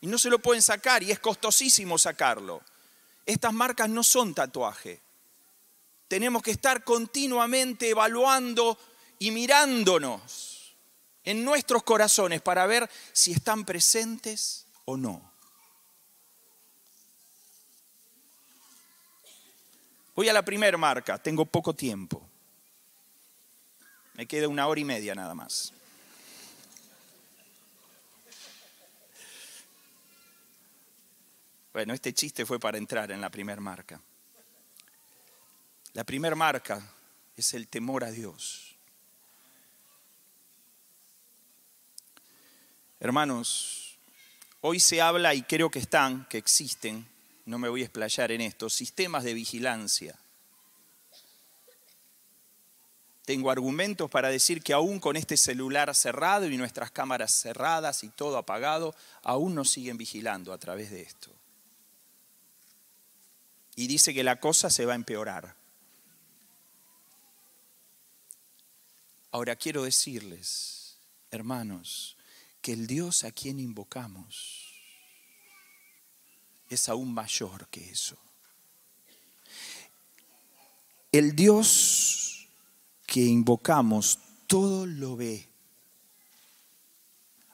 Y 0.02 0.08
no 0.08 0.18
se 0.18 0.32
lo 0.32 0.40
pueden 0.40 0.64
sacar 0.64 1.04
y 1.04 1.12
es 1.12 1.20
costosísimo 1.20 2.00
sacarlo. 2.00 2.64
Estas 3.26 3.54
marcas 3.54 3.88
no 3.88 4.04
son 4.04 4.34
tatuaje. 4.34 5.00
Tenemos 6.08 6.42
que 6.42 6.52
estar 6.52 6.84
continuamente 6.84 7.90
evaluando 7.90 8.78
y 9.20 9.30
mirándonos 9.30 10.76
en 11.24 11.46
nuestros 11.46 11.84
corazones 11.84 12.42
para 12.42 12.66
ver 12.66 12.90
si 13.14 13.32
están 13.32 13.64
presentes 13.64 14.66
o 14.86 14.98
no. 14.98 15.33
Voy 20.16 20.30
a 20.30 20.34
la 20.34 20.46
primera 20.46 20.78
marca, 20.78 21.18
tengo 21.18 21.46
poco 21.46 21.74
tiempo. 21.74 22.30
Me 24.14 24.28
queda 24.28 24.48
una 24.48 24.68
hora 24.68 24.80
y 24.80 24.86
media 24.86 25.16
nada 25.16 25.34
más. 25.34 25.74
Bueno, 31.74 31.96
este 31.96 32.14
chiste 32.14 32.46
fue 32.46 32.60
para 32.60 32.78
entrar 32.78 33.12
en 33.12 33.20
la 33.20 33.32
primera 33.32 33.60
marca. 33.60 34.00
La 35.94 36.04
primera 36.04 36.36
marca 36.36 36.88
es 37.36 37.56
el 37.56 37.68
temor 37.68 38.04
a 38.04 38.12
Dios. 38.12 38.76
Hermanos, 43.00 43.98
hoy 44.62 44.80
se 44.80 45.02
habla 45.02 45.34
y 45.34 45.42
creo 45.42 45.72
que 45.72 45.80
están, 45.80 46.26
que 46.26 46.38
existen 46.38 47.13
no 47.46 47.60
me 47.60 47.70
voy 47.70 47.82
a 47.82 47.86
explayar 47.86 48.32
en 48.32 48.42
esto, 48.42 48.70
sistemas 48.70 49.24
de 49.24 49.34
vigilancia. 49.34 50.18
Tengo 53.26 53.52
argumentos 53.52 54.10
para 54.10 54.30
decir 54.30 54.62
que 54.62 54.74
aún 54.74 55.00
con 55.00 55.16
este 55.16 55.38
celular 55.38 55.94
cerrado 55.96 56.50
y 56.50 56.58
nuestras 56.58 56.92
cámaras 56.92 57.32
cerradas 57.32 58.04
y 58.04 58.10
todo 58.10 58.38
apagado, 58.38 58.96
aún 59.22 59.56
nos 59.56 59.70
siguen 59.72 59.98
vigilando 59.98 60.52
a 60.52 60.58
través 60.58 60.92
de 60.92 61.02
esto. 61.02 61.32
Y 63.76 63.88
dice 63.88 64.14
que 64.14 64.24
la 64.24 64.40
cosa 64.40 64.70
se 64.70 64.86
va 64.86 64.94
a 64.94 64.98
empeorar. 64.98 65.56
Ahora 69.32 69.56
quiero 69.56 69.84
decirles, 69.84 70.98
hermanos, 71.32 72.18
que 72.62 72.74
el 72.74 72.88
Dios 72.88 73.24
a 73.24 73.32
quien 73.32 73.60
invocamos 73.60 74.73
es 76.74 76.90
aún 76.90 77.14
mayor 77.14 77.68
que 77.70 77.90
eso. 77.90 78.18
El 81.12 81.36
Dios 81.36 82.48
que 83.06 83.22
invocamos 83.22 84.18
todo 84.48 84.86
lo 84.86 85.16
ve, 85.16 85.48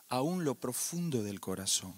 aún 0.07 0.43
lo 0.43 0.55
profundo 0.55 1.23
del 1.23 1.39
corazón. 1.39 1.93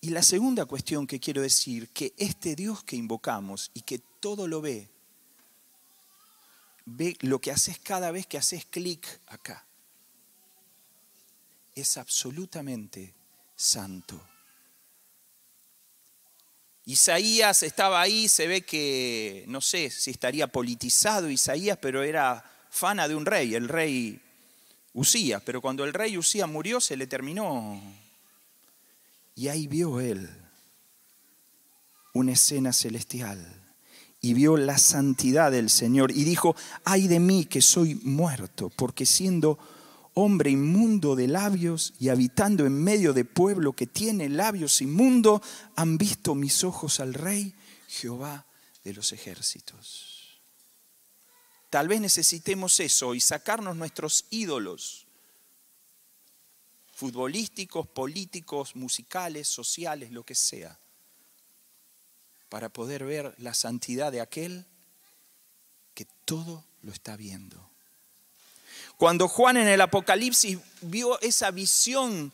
Y 0.00 0.10
la 0.10 0.22
segunda 0.22 0.66
cuestión 0.66 1.06
que 1.06 1.18
quiero 1.18 1.42
decir, 1.42 1.88
que 1.88 2.14
este 2.16 2.54
Dios 2.54 2.84
que 2.84 2.94
invocamos 2.94 3.70
y 3.74 3.80
que 3.80 3.98
todo 3.98 4.46
lo 4.46 4.60
ve, 4.60 4.88
ve 6.84 7.16
lo 7.20 7.40
que 7.40 7.50
haces 7.50 7.78
cada 7.78 8.10
vez 8.10 8.26
que 8.26 8.38
haces 8.38 8.66
clic 8.66 9.20
acá. 9.26 9.66
Es 11.74 11.96
absolutamente 11.96 13.14
santo. 13.54 14.20
Isaías 16.86 17.62
estaba 17.62 18.00
ahí, 18.00 18.28
se 18.28 18.46
ve 18.46 18.62
que, 18.62 19.44
no 19.48 19.60
sé 19.60 19.90
si 19.90 20.10
estaría 20.10 20.46
politizado 20.46 21.30
Isaías, 21.30 21.78
pero 21.80 22.02
era 22.02 22.44
fana 22.70 23.08
de 23.08 23.14
un 23.14 23.24
rey, 23.24 23.54
el 23.54 23.68
rey 23.68 24.20
Usías. 24.92 25.42
Pero 25.42 25.60
cuando 25.60 25.84
el 25.84 25.94
rey 25.94 26.18
Usías 26.18 26.48
murió, 26.48 26.80
se 26.80 26.96
le 26.96 27.06
terminó. 27.06 27.80
Y 29.34 29.48
ahí 29.48 29.66
vio 29.66 30.00
él 30.00 30.28
una 32.12 32.32
escena 32.32 32.72
celestial 32.72 33.44
y 34.20 34.34
vio 34.34 34.56
la 34.56 34.78
santidad 34.78 35.50
del 35.50 35.68
Señor 35.68 36.12
y 36.12 36.24
dijo, 36.24 36.54
ay 36.84 37.08
de 37.08 37.18
mí 37.18 37.44
que 37.44 37.60
soy 37.60 37.96
muerto, 37.96 38.70
porque 38.70 39.04
siendo 39.04 39.58
hombre 40.14 40.50
inmundo 40.50 41.16
de 41.16 41.28
labios 41.28 41.94
y 41.98 42.08
habitando 42.08 42.66
en 42.66 42.82
medio 42.82 43.12
de 43.12 43.24
pueblo 43.24 43.72
que 43.72 43.86
tiene 43.86 44.28
labios 44.28 44.80
inmundos, 44.80 45.42
han 45.76 45.98
visto 45.98 46.34
mis 46.34 46.64
ojos 46.64 47.00
al 47.00 47.14
Rey 47.14 47.54
Jehová 47.88 48.46
de 48.84 48.94
los 48.94 49.12
ejércitos. 49.12 50.40
Tal 51.68 51.88
vez 51.88 52.00
necesitemos 52.00 52.78
eso 52.78 53.14
y 53.14 53.20
sacarnos 53.20 53.76
nuestros 53.76 54.26
ídolos 54.30 55.04
futbolísticos, 56.92 57.88
políticos, 57.88 58.76
musicales, 58.76 59.48
sociales, 59.48 60.12
lo 60.12 60.24
que 60.24 60.36
sea, 60.36 60.78
para 62.48 62.68
poder 62.68 63.04
ver 63.04 63.34
la 63.38 63.52
santidad 63.52 64.12
de 64.12 64.20
aquel 64.20 64.66
que 65.94 66.06
todo 66.24 66.64
lo 66.82 66.92
está 66.92 67.16
viendo. 67.16 67.73
Cuando 68.96 69.28
Juan 69.28 69.56
en 69.56 69.68
el 69.68 69.80
Apocalipsis 69.80 70.58
vio 70.82 71.20
esa 71.20 71.50
visión 71.50 72.32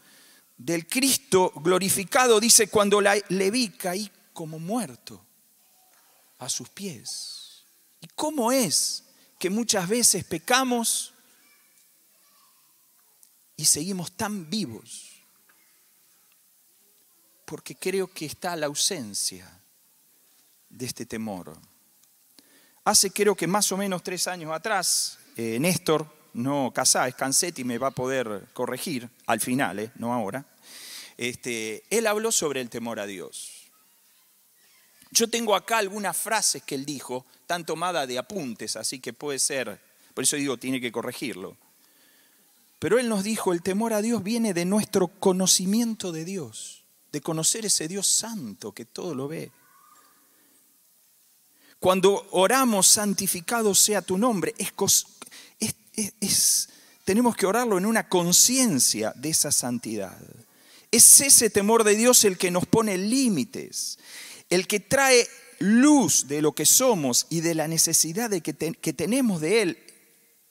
del 0.56 0.86
Cristo 0.86 1.52
glorificado, 1.56 2.38
dice, 2.38 2.68
cuando 2.68 3.00
le 3.00 3.50
vi 3.50 3.70
caí 3.70 4.10
como 4.32 4.58
muerto 4.58 5.24
a 6.38 6.48
sus 6.48 6.68
pies. 6.68 7.64
¿Y 8.00 8.08
cómo 8.08 8.52
es 8.52 9.04
que 9.38 9.50
muchas 9.50 9.88
veces 9.88 10.24
pecamos 10.24 11.14
y 13.56 13.64
seguimos 13.64 14.12
tan 14.12 14.48
vivos? 14.50 15.22
Porque 17.46 17.74
creo 17.74 18.12
que 18.12 18.26
está 18.26 18.54
la 18.54 18.66
ausencia 18.66 19.60
de 20.68 20.86
este 20.86 21.06
temor. 21.06 21.58
Hace 22.84 23.10
creo 23.10 23.34
que 23.34 23.46
más 23.46 23.72
o 23.72 23.76
menos 23.76 24.02
tres 24.02 24.26
años 24.26 24.52
atrás, 24.52 25.18
eh, 25.36 25.58
Néstor 25.58 26.19
no 26.34 26.72
Casá, 26.74 27.08
es 27.08 27.14
Cansetti, 27.14 27.64
me 27.64 27.78
va 27.78 27.88
a 27.88 27.92
poder 27.92 28.48
corregir 28.52 29.08
al 29.26 29.40
final, 29.40 29.78
¿eh? 29.78 29.92
no 29.96 30.12
ahora. 30.12 30.44
Este, 31.16 31.84
él 31.90 32.06
habló 32.06 32.32
sobre 32.32 32.60
el 32.60 32.70
temor 32.70 33.00
a 33.00 33.06
Dios. 33.06 33.60
Yo 35.10 35.28
tengo 35.28 35.54
acá 35.54 35.78
algunas 35.78 36.16
frases 36.16 36.62
que 36.62 36.74
él 36.74 36.84
dijo, 36.84 37.26
tan 37.46 37.66
tomadas 37.66 38.06
de 38.06 38.18
apuntes, 38.18 38.76
así 38.76 39.00
que 39.00 39.12
puede 39.12 39.38
ser, 39.38 39.80
por 40.14 40.24
eso 40.24 40.36
digo, 40.36 40.56
tiene 40.56 40.80
que 40.80 40.92
corregirlo. 40.92 41.56
Pero 42.78 42.98
él 42.98 43.08
nos 43.08 43.24
dijo, 43.24 43.52
el 43.52 43.62
temor 43.62 43.92
a 43.92 44.02
Dios 44.02 44.22
viene 44.22 44.54
de 44.54 44.64
nuestro 44.64 45.08
conocimiento 45.08 46.12
de 46.12 46.24
Dios, 46.24 46.84
de 47.12 47.20
conocer 47.20 47.66
ese 47.66 47.88
Dios 47.88 48.06
santo 48.06 48.72
que 48.72 48.84
todo 48.84 49.14
lo 49.14 49.28
ve. 49.28 49.50
Cuando 51.80 52.26
oramos, 52.30 52.86
santificado 52.86 53.74
sea 53.74 54.00
tu 54.00 54.16
nombre, 54.16 54.54
es, 54.58 54.72
tenemos 57.04 57.36
que 57.36 57.46
orarlo 57.46 57.78
en 57.78 57.86
una 57.86 58.08
conciencia 58.08 59.12
de 59.16 59.30
esa 59.30 59.50
santidad. 59.50 60.18
Es 60.90 61.20
ese 61.20 61.50
temor 61.50 61.84
de 61.84 61.96
Dios 61.96 62.24
el 62.24 62.38
que 62.38 62.50
nos 62.50 62.66
pone 62.66 62.98
límites, 62.98 63.98
el 64.48 64.66
que 64.66 64.80
trae 64.80 65.28
luz 65.58 66.26
de 66.26 66.42
lo 66.42 66.52
que 66.52 66.66
somos 66.66 67.26
y 67.30 67.40
de 67.40 67.54
la 67.54 67.68
necesidad 67.68 68.30
de 68.30 68.40
que, 68.40 68.54
que 68.54 68.92
tenemos 68.92 69.40
de 69.40 69.62
Él. 69.62 69.78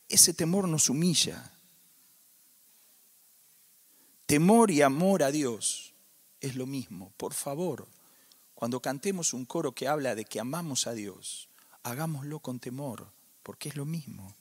Ese 0.07 0.33
temor 0.33 0.67
nos 0.67 0.89
humilla. 0.89 1.51
Temor 4.25 4.71
y 4.71 4.81
amor 4.81 5.23
a 5.23 5.31
Dios 5.31 5.93
es 6.39 6.55
lo 6.55 6.65
mismo. 6.65 7.11
Por 7.17 7.33
favor, 7.33 7.87
cuando 8.53 8.81
cantemos 8.81 9.33
un 9.33 9.45
coro 9.45 9.73
que 9.73 9.87
habla 9.87 10.15
de 10.15 10.25
que 10.25 10.39
amamos 10.39 10.87
a 10.87 10.93
Dios, 10.93 11.49
hagámoslo 11.83 12.39
con 12.39 12.59
temor, 12.59 13.11
porque 13.43 13.69
es 13.69 13.75
lo 13.75 13.85
mismo. 13.85 14.35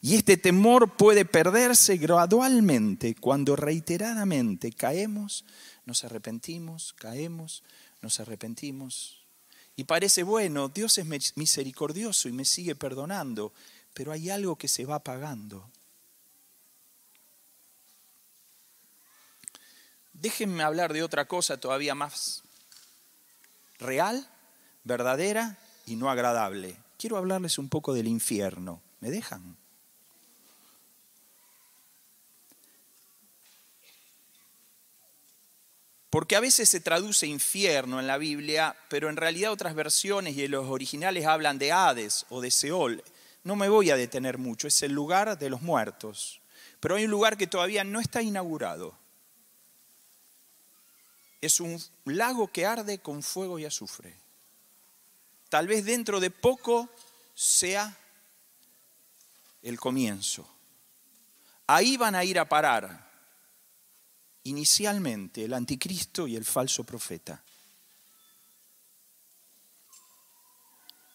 Y 0.00 0.14
este 0.14 0.36
temor 0.36 0.96
puede 0.96 1.24
perderse 1.24 1.96
gradualmente 1.96 3.16
cuando 3.16 3.56
reiteradamente 3.56 4.72
caemos, 4.72 5.44
nos 5.86 6.04
arrepentimos, 6.04 6.92
caemos, 6.94 7.64
nos 8.00 8.20
arrepentimos. 8.20 9.26
Y 9.74 9.84
parece 9.84 10.22
bueno, 10.22 10.68
Dios 10.68 10.98
es 10.98 11.06
misericordioso 11.36 12.28
y 12.28 12.32
me 12.32 12.44
sigue 12.44 12.74
perdonando, 12.74 13.52
pero 13.94 14.12
hay 14.12 14.30
algo 14.30 14.56
que 14.56 14.68
se 14.68 14.84
va 14.84 14.96
apagando. 14.96 15.68
Déjenme 20.12 20.62
hablar 20.64 20.92
de 20.92 21.02
otra 21.02 21.26
cosa 21.26 21.60
todavía 21.60 21.94
más 21.94 22.42
real, 23.78 24.28
verdadera 24.82 25.58
y 25.86 25.96
no 25.96 26.10
agradable. 26.10 26.76
Quiero 26.98 27.16
hablarles 27.16 27.58
un 27.58 27.68
poco 27.68 27.94
del 27.94 28.08
infierno. 28.08 28.82
¿Me 29.00 29.10
dejan? 29.10 29.56
Porque 36.10 36.36
a 36.36 36.40
veces 36.40 36.68
se 36.68 36.80
traduce 36.80 37.26
infierno 37.26 38.00
en 38.00 38.06
la 38.06 38.16
Biblia, 38.16 38.76
pero 38.88 39.10
en 39.10 39.16
realidad 39.16 39.52
otras 39.52 39.74
versiones 39.74 40.36
y 40.36 40.44
en 40.44 40.52
los 40.52 40.66
originales 40.66 41.26
hablan 41.26 41.58
de 41.58 41.72
Hades 41.72 42.24
o 42.30 42.40
de 42.40 42.50
Seol. 42.50 43.04
No 43.44 43.56
me 43.56 43.68
voy 43.68 43.90
a 43.90 43.96
detener 43.96 44.38
mucho, 44.38 44.68
es 44.68 44.82
el 44.82 44.92
lugar 44.92 45.38
de 45.38 45.50
los 45.50 45.60
muertos. 45.60 46.40
Pero 46.80 46.94
hay 46.94 47.04
un 47.04 47.10
lugar 47.10 47.36
que 47.36 47.46
todavía 47.46 47.84
no 47.84 48.00
está 48.00 48.22
inaugurado. 48.22 48.96
Es 51.40 51.60
un 51.60 51.80
lago 52.04 52.48
que 52.48 52.64
arde 52.64 52.98
con 52.98 53.22
fuego 53.22 53.58
y 53.58 53.66
azufre. 53.66 54.14
Tal 55.50 55.66
vez 55.66 55.84
dentro 55.84 56.20
de 56.20 56.30
poco 56.30 56.88
sea 57.34 57.96
el 59.62 59.78
comienzo. 59.78 60.48
Ahí 61.66 61.96
van 61.96 62.14
a 62.14 62.24
ir 62.24 62.38
a 62.38 62.48
parar 62.48 63.07
inicialmente 64.48 65.44
el 65.44 65.54
anticristo 65.54 66.26
y 66.26 66.36
el 66.36 66.44
falso 66.44 66.84
profeta. 66.84 67.42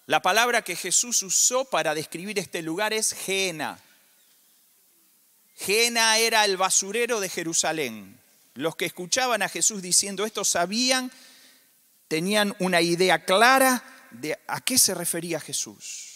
La 0.06 0.22
palabra 0.22 0.64
que 0.64 0.76
Jesús 0.76 1.24
usó 1.24 1.66
para 1.66 1.96
describir 1.96 2.38
este 2.38 2.62
lugar 2.62 2.94
es 2.94 3.14
Gena. 3.14 3.80
Gena 5.56 6.18
era 6.18 6.44
el 6.46 6.58
basurero 6.58 7.20
de 7.20 7.30
Jerusalén. 7.30 8.20
Los 8.54 8.76
que 8.76 8.86
escuchaban 8.86 9.42
a 9.42 9.50
Jesús 9.50 9.82
diciendo 9.82 10.26
esto 10.26 10.44
sabían, 10.44 11.12
tenían 12.08 12.56
una 12.60 12.82
idea 12.82 13.24
clara 13.26 13.84
de 14.12 14.38
a 14.48 14.62
qué 14.62 14.78
se 14.78 14.94
refería 14.94 15.40
Jesús. 15.40 16.13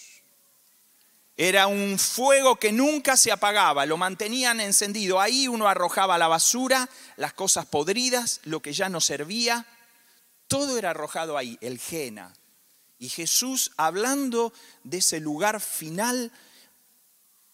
Era 1.39 1.67
un 1.67 1.99
fuego 1.99 2.55
que 2.55 2.71
nunca 2.71 3.15
se 3.15 3.31
apagaba, 3.31 3.85
lo 3.85 3.95
mantenían 3.95 4.59
encendido. 4.59 5.21
Ahí 5.21 5.47
uno 5.47 5.67
arrojaba 5.67 6.17
la 6.17 6.27
basura, 6.27 6.89
las 7.15 7.33
cosas 7.33 7.67
podridas, 7.67 8.41
lo 8.45 8.59
que 8.59 8.73
ya 8.73 8.89
no 8.89 8.99
servía. 8.99 9.67
Todo 10.47 10.79
era 10.79 10.89
arrojado 10.89 11.37
ahí, 11.37 11.55
el 11.61 11.77
Jena. 11.77 12.33
Y 12.97 13.09
Jesús, 13.09 13.71
hablando 13.77 14.51
de 14.83 14.97
ese 14.97 15.19
lugar 15.19 15.61
final 15.61 16.31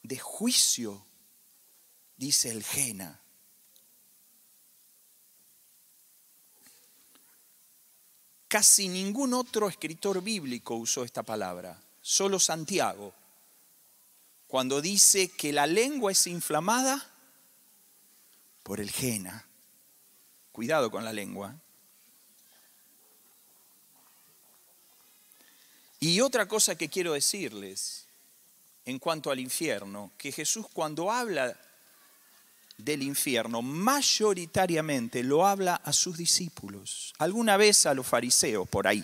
de 0.02 0.17
juicio, 0.17 1.06
dice 2.15 2.52
el 2.52 2.63
Jena. 2.63 3.19
Casi 8.48 8.88
ningún 8.88 9.34
otro 9.34 9.67
escritor 9.67 10.22
bíblico 10.22 10.76
usó 10.76 11.04
esta 11.04 11.24
palabra, 11.24 11.82
solo 12.00 12.39
Santiago 12.39 13.13
cuando 14.54 14.84
dice 14.84 15.30
que 15.30 15.52
la 15.52 15.66
lengua 15.66 16.12
es 16.12 16.28
inflamada 16.28 17.04
por 18.62 18.80
el 18.80 18.92
jena. 18.92 19.48
Cuidado 20.52 20.92
con 20.92 21.04
la 21.04 21.12
lengua. 21.12 21.60
Y 26.00 26.22
otra 26.22 26.48
cosa 26.48 26.76
que 26.76 26.88
quiero 26.88 27.13
decirles 27.13 28.06
en 28.86 29.00
cuanto 29.00 29.32
al 29.32 29.39
infierno, 29.39 30.12
que 30.20 30.32
Jesús 30.32 30.68
cuando 30.72 31.12
habla 31.12 31.60
del 32.78 33.02
infierno, 33.02 33.63
mayoritariamente 33.63 35.24
lo 35.24 35.48
habla 35.48 35.78
a 35.78 35.92
sus 35.92 36.16
discípulos, 36.16 37.16
alguna 37.18 37.58
vez 37.58 37.88
a 37.88 37.96
los 37.96 38.06
fariseos 38.06 38.70
por 38.70 38.86
ahí. 38.86 39.04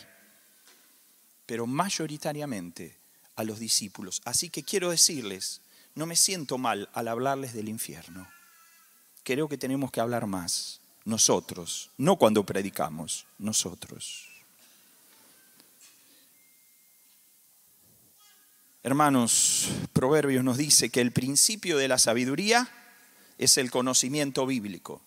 pero 1.47 1.65
mayoritariamente 1.65 2.98
a 3.39 3.43
los 3.45 3.59
discípulos. 3.59 4.21
Así 4.25 4.49
que 4.49 4.63
quiero 4.63 4.91
decirles, 4.91 5.61
no 5.95 6.05
me 6.05 6.17
siento 6.17 6.57
mal 6.57 6.89
al 6.93 7.07
hablarles 7.07 7.53
del 7.53 7.69
infierno. 7.69 8.27
Creo 9.23 9.47
que 9.47 9.57
tenemos 9.57 9.91
que 9.91 10.01
hablar 10.01 10.27
más, 10.27 10.81
nosotros, 11.05 11.89
no 11.97 12.17
cuando 12.17 12.45
predicamos, 12.45 13.25
nosotros. 13.37 14.27
Hermanos, 18.83 19.69
Proverbios 19.93 20.43
nos 20.43 20.57
dice 20.57 20.89
que 20.89 20.99
el 20.99 21.11
principio 21.13 21.77
de 21.77 21.87
la 21.87 21.97
sabiduría 21.97 22.69
es 23.37 23.57
el 23.57 23.71
conocimiento 23.71 24.45
bíblico. 24.45 25.01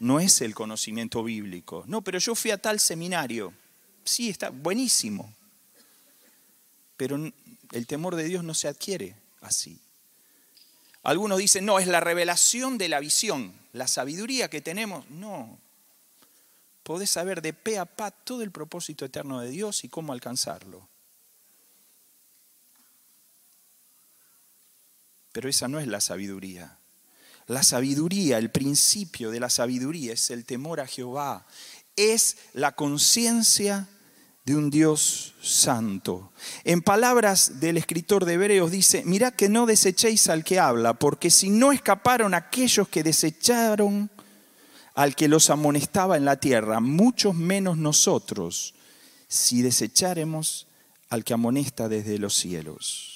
No 0.00 0.20
es 0.20 0.42
el 0.42 0.54
conocimiento 0.54 1.22
bíblico. 1.22 1.84
No, 1.86 2.02
pero 2.02 2.18
yo 2.18 2.34
fui 2.34 2.50
a 2.50 2.58
tal 2.58 2.78
seminario. 2.78 3.54
Sí, 4.04 4.28
está 4.28 4.50
buenísimo. 4.50 5.32
Pero 7.02 7.16
el 7.72 7.86
temor 7.88 8.14
de 8.14 8.22
Dios 8.22 8.44
no 8.44 8.54
se 8.54 8.68
adquiere 8.68 9.16
así. 9.40 9.76
Algunos 11.02 11.38
dicen, 11.38 11.64
no, 11.64 11.80
es 11.80 11.88
la 11.88 11.98
revelación 11.98 12.78
de 12.78 12.88
la 12.88 13.00
visión, 13.00 13.52
la 13.72 13.88
sabiduría 13.88 14.48
que 14.48 14.60
tenemos. 14.60 15.10
No. 15.10 15.58
Podés 16.84 17.10
saber 17.10 17.42
de 17.42 17.54
pe 17.54 17.76
a 17.76 17.86
pa 17.86 18.12
todo 18.12 18.42
el 18.42 18.52
propósito 18.52 19.04
eterno 19.04 19.40
de 19.40 19.50
Dios 19.50 19.82
y 19.82 19.88
cómo 19.88 20.12
alcanzarlo. 20.12 20.88
Pero 25.32 25.48
esa 25.48 25.66
no 25.66 25.80
es 25.80 25.88
la 25.88 26.00
sabiduría. 26.00 26.78
La 27.48 27.64
sabiduría, 27.64 28.38
el 28.38 28.52
principio 28.52 29.32
de 29.32 29.40
la 29.40 29.50
sabiduría 29.50 30.12
es 30.12 30.30
el 30.30 30.44
temor 30.44 30.78
a 30.78 30.86
Jehová, 30.86 31.48
es 31.96 32.36
la 32.52 32.76
conciencia 32.76 33.88
de 34.44 34.56
un 34.56 34.70
Dios 34.70 35.34
santo. 35.40 36.32
En 36.64 36.82
palabras 36.82 37.60
del 37.60 37.76
escritor 37.76 38.24
de 38.24 38.34
Hebreos 38.34 38.70
dice, 38.70 39.04
mirad 39.04 39.34
que 39.34 39.48
no 39.48 39.66
desechéis 39.66 40.28
al 40.28 40.44
que 40.44 40.58
habla, 40.58 40.94
porque 40.94 41.30
si 41.30 41.50
no 41.50 41.72
escaparon 41.72 42.34
aquellos 42.34 42.88
que 42.88 43.02
desecharon 43.02 44.10
al 44.94 45.14
que 45.14 45.28
los 45.28 45.50
amonestaba 45.50 46.16
en 46.16 46.24
la 46.24 46.36
tierra, 46.36 46.80
muchos 46.80 47.34
menos 47.34 47.78
nosotros, 47.78 48.74
si 49.28 49.62
desecháremos 49.62 50.66
al 51.08 51.24
que 51.24 51.34
amonesta 51.34 51.88
desde 51.88 52.18
los 52.18 52.34
cielos 52.34 53.11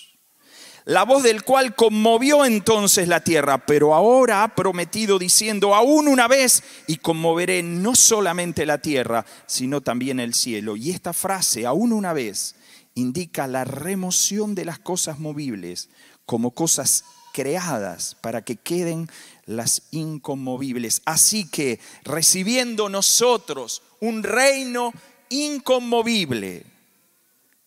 la 0.87 1.05
voz 1.05 1.25
del 1.25 1.43
cual 1.43 1.75
conmovió 1.75 2.45
entonces 2.45 3.09
la 3.09 3.19
tierra, 3.19 3.67
pero 3.67 3.93
ahora 3.93 4.45
ha 4.45 4.55
prometido 4.55 5.19
diciendo, 5.19 5.75
aún 5.75 6.07
una 6.07 6.29
vez, 6.29 6.63
y 6.87 6.99
conmoveré 6.99 7.65
no 7.65 7.97
solamente 7.97 8.65
la 8.65 8.79
tierra, 8.79 9.27
sino 9.47 9.81
también 9.81 10.21
el 10.21 10.33
cielo. 10.33 10.77
Y 10.77 10.91
esta 10.91 11.13
frase, 11.13 11.67
aún 11.67 11.93
una 11.93 12.13
vez, 12.13 12.55
indica 12.95 13.49
la 13.49 13.65
remoción 13.65 14.55
de 14.55 14.65
las 14.65 14.79
cosas 14.79 15.19
movibles 15.19 15.89
como 16.25 16.53
cosas 16.53 17.05
creadas 17.33 18.17
para 18.21 18.43
que 18.43 18.55
queden 18.55 19.09
las 19.45 19.83
inconmovibles. 19.91 21.03
Así 21.05 21.49
que 21.49 21.81
recibiendo 22.05 22.89
nosotros 22.89 23.83
un 24.01 24.23
reino 24.23 24.93
inconmovible, 25.31 26.65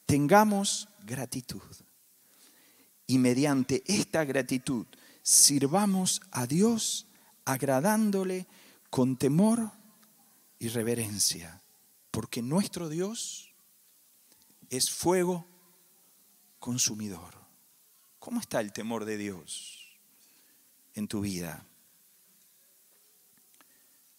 tengamos 0.06 0.88
gratitud 1.06 1.62
y 3.10 3.18
mediante 3.18 3.82
esta 3.88 4.24
gratitud 4.24 4.86
sirvamos 5.24 6.22
a 6.30 6.46
Dios 6.46 7.08
agradándole 7.44 8.46
con 8.92 9.18
temor 9.18 9.72
y 10.60 10.68
reverencia, 10.68 11.60
porque 12.12 12.44
nuestro 12.44 12.88
Dios 12.88 13.52
es 14.70 14.92
fuego 14.92 15.48
consumidor. 16.60 17.34
¿Cómo 18.20 18.40
está 18.40 18.62
el 18.62 18.72
temor 18.72 19.06
de 19.06 19.18
Dios 19.18 19.98
en 20.94 21.08
tu 21.08 21.22
vida? 21.22 21.66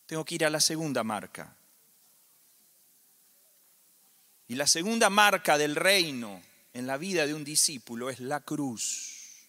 Tengo 0.07 0.25
que 0.25 0.35
ir 0.35 0.45
a 0.45 0.51
la 0.51 0.61
segunda 0.61 1.05
marca. 1.05 1.57
Y 4.49 4.57
la 4.57 4.67
segunda 4.67 5.11
marca 5.11 5.57
del 5.59 5.77
reino 5.77 6.50
en 6.73 6.87
la 6.87 6.97
vida 6.97 7.27
de 7.27 7.35
un 7.35 7.45
discípulo 7.45 8.11
es 8.11 8.21
la 8.21 8.41
cruz. 8.41 9.49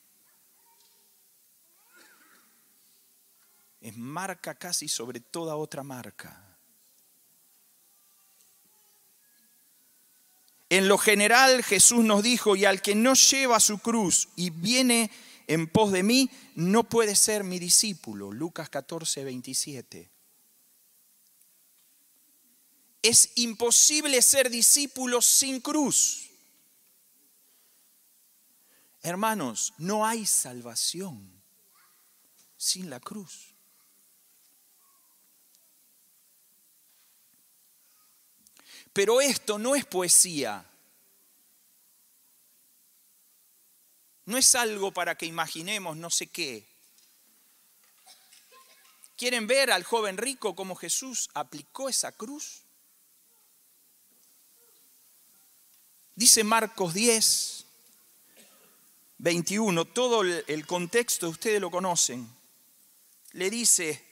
Es 3.80 3.98
marca 3.98 4.56
casi 4.56 4.88
sobre 4.88 5.20
toda 5.20 5.56
otra 5.56 5.84
marca. 5.84 6.52
En 10.70 10.88
lo 10.88 10.98
general 10.98 11.64
Jesús 11.64 12.04
nos 12.04 12.24
dijo, 12.24 12.56
y 12.56 12.64
al 12.64 12.82
que 12.82 12.96
no 12.96 13.14
lleva 13.14 13.60
su 13.60 13.80
cruz 13.80 14.30
y 14.38 14.52
viene 14.52 15.12
en 15.48 15.68
pos 15.68 15.92
de 15.92 16.02
mí, 16.02 16.30
no 16.56 16.86
puede 16.86 17.16
ser 17.16 17.44
mi 17.44 17.60
discípulo. 17.60 18.32
Lucas 18.32 18.70
14, 18.70 19.26
27. 19.26 20.10
Es 23.02 23.32
imposible 23.36 24.22
ser 24.22 24.50
discípulo 24.50 25.22
sin 25.22 25.60
cruz. 25.60 26.31
Hermanos, 29.02 29.74
no 29.78 30.06
hay 30.06 30.26
salvación 30.26 31.42
sin 32.56 32.90
la 32.90 33.00
cruz. 33.00 33.52
Pero 38.94 39.22
esto 39.22 39.58
no 39.58 39.76
es 39.76 39.86
poesía. 39.86 40.66
No 44.26 44.38
es 44.38 44.54
algo 44.54 44.92
para 44.92 45.16
que 45.16 45.26
imaginemos 45.26 45.98
no 45.98 46.10
sé 46.10 46.28
qué. 46.28 46.68
¿Quieren 49.18 49.48
ver 49.48 49.72
al 49.72 49.84
joven 49.84 50.18
rico 50.18 50.56
cómo 50.56 50.76
Jesús 50.76 51.30
aplicó 51.34 51.90
esa 51.90 52.12
cruz? 52.12 52.64
Dice 56.16 56.44
Marcos 56.44 56.94
10, 56.94 57.61
21, 59.22 59.86
todo 59.86 60.24
el 60.24 60.66
contexto 60.66 61.30
ustedes 61.30 61.62
lo 61.62 61.70
conocen. 61.70 62.28
Le 63.34 63.52
dice 63.52 64.04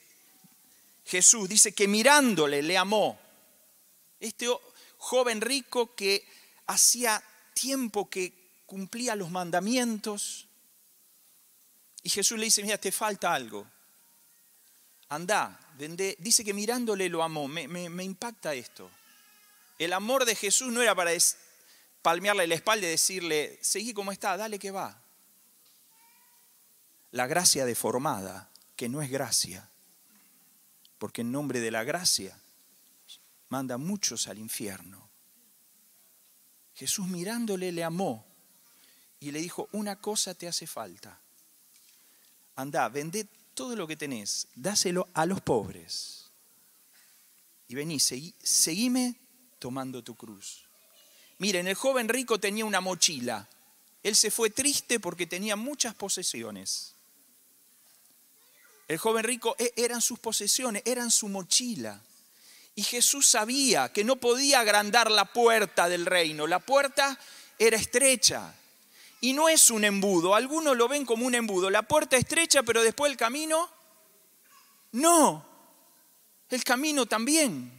Jesús, 1.04 1.48
dice 1.48 1.72
que 1.72 1.88
mirándole 1.88 2.62
le 2.62 2.78
amó. 2.78 3.18
Este 4.20 4.46
joven 4.98 5.40
rico 5.40 5.96
que 5.96 6.24
hacía 6.66 7.20
tiempo 7.54 8.08
que 8.08 8.32
cumplía 8.66 9.16
los 9.16 9.30
mandamientos. 9.32 10.46
Y 12.04 12.10
Jesús 12.10 12.38
le 12.38 12.44
dice, 12.44 12.62
mira, 12.62 12.78
te 12.78 12.92
falta 12.92 13.34
algo. 13.34 13.66
Anda, 15.08 15.58
vende. 15.76 16.16
Dice 16.20 16.44
que 16.44 16.54
mirándole 16.54 17.08
lo 17.08 17.24
amó. 17.24 17.48
Me, 17.48 17.66
me 17.66 18.04
impacta 18.04 18.54
esto. 18.54 18.88
El 19.76 19.92
amor 19.92 20.24
de 20.24 20.36
Jesús 20.36 20.72
no 20.72 20.80
era 20.80 20.94
para 20.94 21.12
palmearle 22.02 22.46
la 22.46 22.54
espalda 22.54 22.86
y 22.86 22.90
decirle, 22.90 23.58
seguí 23.62 23.92
como 23.92 24.12
está, 24.12 24.36
dale 24.36 24.58
que 24.58 24.70
va. 24.70 25.02
La 27.12 27.26
gracia 27.26 27.64
deformada, 27.64 28.50
que 28.76 28.88
no 28.88 29.02
es 29.02 29.10
gracia, 29.10 29.68
porque 30.98 31.22
en 31.22 31.32
nombre 31.32 31.60
de 31.60 31.70
la 31.70 31.84
gracia 31.84 32.38
manda 33.48 33.78
muchos 33.78 34.28
al 34.28 34.38
infierno. 34.38 35.08
Jesús 36.74 37.06
mirándole 37.08 37.72
le 37.72 37.84
amó 37.84 38.24
y 39.18 39.32
le 39.32 39.40
dijo, 39.40 39.68
una 39.72 39.96
cosa 39.96 40.34
te 40.34 40.48
hace 40.48 40.66
falta. 40.66 41.20
Anda, 42.56 42.88
vende 42.88 43.26
todo 43.54 43.76
lo 43.76 43.86
que 43.86 43.96
tenés, 43.96 44.48
dáselo 44.54 45.08
a 45.12 45.26
los 45.26 45.40
pobres. 45.40 46.30
Y 47.68 47.74
vení, 47.74 48.00
seguime 48.00 49.20
tomando 49.58 50.02
tu 50.02 50.14
cruz. 50.14 50.69
Miren, 51.40 51.68
el 51.68 51.74
joven 51.74 52.06
rico 52.10 52.38
tenía 52.38 52.66
una 52.66 52.82
mochila. 52.82 53.48
Él 54.02 54.14
se 54.14 54.30
fue 54.30 54.50
triste 54.50 55.00
porque 55.00 55.26
tenía 55.26 55.56
muchas 55.56 55.94
posesiones. 55.94 56.94
El 58.86 58.98
joven 58.98 59.24
rico 59.24 59.56
e, 59.58 59.72
eran 59.76 60.02
sus 60.02 60.18
posesiones, 60.18 60.82
eran 60.84 61.10
su 61.10 61.28
mochila. 61.28 61.98
Y 62.74 62.82
Jesús 62.82 63.26
sabía 63.26 63.90
que 63.90 64.04
no 64.04 64.16
podía 64.16 64.60
agrandar 64.60 65.10
la 65.10 65.32
puerta 65.32 65.88
del 65.88 66.04
reino. 66.04 66.46
La 66.46 66.58
puerta 66.58 67.18
era 67.58 67.78
estrecha. 67.78 68.54
Y 69.22 69.32
no 69.32 69.48
es 69.48 69.70
un 69.70 69.84
embudo. 69.84 70.34
Algunos 70.34 70.76
lo 70.76 70.88
ven 70.88 71.06
como 71.06 71.24
un 71.24 71.34
embudo. 71.34 71.70
La 71.70 71.82
puerta 71.82 72.18
estrecha, 72.18 72.62
pero 72.62 72.82
después 72.82 73.10
el 73.10 73.16
camino. 73.16 73.70
No. 74.92 75.42
El 76.50 76.62
camino 76.64 77.06
también. 77.06 77.72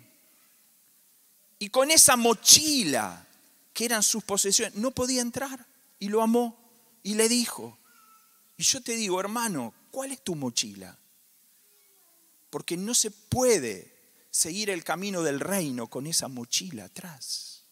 Y 1.60 1.70
con 1.70 1.92
esa 1.92 2.16
mochila 2.16 3.28
que 3.82 3.86
eran 3.86 4.04
sus 4.04 4.24
posesiones, 4.24 4.76
no 4.76 4.92
podía 4.92 5.24
entrar. 5.24 5.66
Y 5.98 6.10
lo 6.10 6.22
amó 6.22 6.56
y 7.02 7.16
le 7.16 7.28
dijo, 7.28 7.80
y 8.56 8.62
yo 8.62 8.80
te 8.84 8.96
digo, 8.96 9.20
hermano, 9.20 9.74
¿cuál 9.90 10.12
es 10.12 10.24
tu 10.24 10.36
mochila? 10.36 11.00
Porque 12.52 12.78
no 12.78 12.94
se 12.94 13.10
puede 13.10 13.92
seguir 14.30 14.70
el 14.70 14.84
camino 14.84 15.24
del 15.24 15.40
reino 15.40 15.88
con 15.88 16.06
esa 16.06 16.28
mochila 16.28 16.86
atrás. 16.86 17.64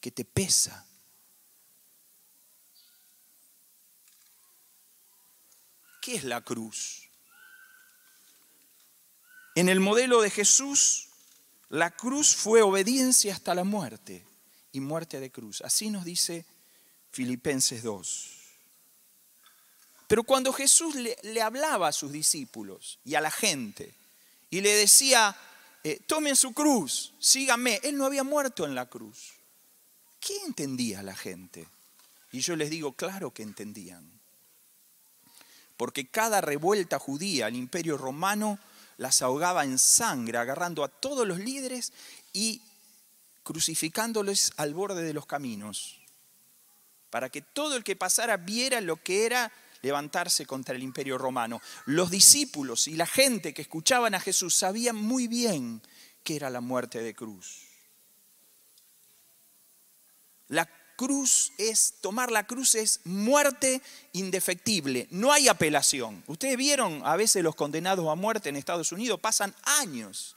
que 0.00 0.10
te 0.10 0.24
pesa. 0.24 0.86
¿Qué 6.00 6.14
es 6.14 6.24
la 6.24 6.40
cruz? 6.40 7.10
En 9.56 9.68
el 9.68 9.80
modelo 9.80 10.22
de 10.22 10.30
Jesús, 10.30 11.10
la 11.68 11.90
cruz 11.90 12.34
fue 12.34 12.62
obediencia 12.62 13.34
hasta 13.34 13.54
la 13.54 13.64
muerte 13.64 14.27
y 14.78 14.80
muerte 14.80 15.20
de 15.20 15.30
cruz. 15.30 15.60
Así 15.60 15.90
nos 15.90 16.04
dice 16.04 16.46
Filipenses 17.10 17.82
2. 17.82 18.38
Pero 20.08 20.22
cuando 20.22 20.52
Jesús 20.52 20.94
le, 20.94 21.42
hablaba 21.42 21.88
a 21.88 21.92
sus 21.92 22.10
discípulos 22.10 22.98
y 23.04 23.14
a 23.14 23.20
la 23.20 23.30
gente 23.30 23.94
y 24.48 24.62
le 24.62 24.74
decía, 24.74 25.36
eh, 25.84 26.00
tomen 26.06 26.34
su 26.34 26.54
cruz, 26.54 27.12
síganme, 27.18 27.78
él 27.82 27.98
no 27.98 28.06
había 28.06 28.24
muerto 28.24 28.64
en 28.64 28.74
la 28.74 28.86
cruz. 28.86 29.34
¿Qué 30.18 30.34
entendía 30.46 31.02
la 31.02 31.14
gente? 31.14 31.68
Y 32.32 32.40
yo 32.40 32.56
les 32.56 32.70
digo, 32.70 32.94
claro 32.94 33.32
que 33.32 33.42
entendían. 33.42 34.10
Porque 35.76 36.08
cada 36.08 36.40
revuelta 36.40 36.98
judía 36.98 37.46
al 37.46 37.54
imperio 37.54 37.98
romano 37.98 38.58
las 38.96 39.22
ahogaba 39.22 39.64
en 39.64 39.78
sangre, 39.78 40.38
agarrando 40.38 40.84
a 40.84 40.88
todos 40.88 41.26
los 41.28 41.38
líderes 41.38 41.92
y 42.32 42.62
crucificándoles 43.48 44.52
al 44.58 44.74
borde 44.74 45.02
de 45.02 45.14
los 45.14 45.24
caminos, 45.24 45.98
para 47.08 47.30
que 47.30 47.40
todo 47.40 47.78
el 47.78 47.82
que 47.82 47.96
pasara 47.96 48.36
viera 48.36 48.82
lo 48.82 49.02
que 49.02 49.24
era 49.24 49.50
levantarse 49.80 50.44
contra 50.44 50.76
el 50.76 50.82
imperio 50.82 51.16
romano. 51.16 51.62
Los 51.86 52.10
discípulos 52.10 52.88
y 52.88 52.94
la 52.94 53.06
gente 53.06 53.54
que 53.54 53.62
escuchaban 53.62 54.14
a 54.14 54.20
Jesús 54.20 54.54
sabían 54.54 54.96
muy 54.96 55.28
bien 55.28 55.80
que 56.22 56.36
era 56.36 56.50
la 56.50 56.60
muerte 56.60 57.00
de 57.00 57.14
cruz. 57.14 57.62
La 60.48 60.68
cruz 60.96 61.52
es, 61.56 61.94
tomar 62.02 62.30
la 62.30 62.46
cruz 62.46 62.74
es 62.74 63.00
muerte 63.04 63.80
indefectible, 64.12 65.08
no 65.10 65.32
hay 65.32 65.48
apelación. 65.48 66.22
Ustedes 66.26 66.58
vieron 66.58 67.00
a 67.02 67.16
veces 67.16 67.42
los 67.42 67.54
condenados 67.54 68.08
a 68.08 68.14
muerte 68.14 68.50
en 68.50 68.56
Estados 68.56 68.92
Unidos, 68.92 69.18
pasan 69.20 69.54
años 69.64 70.36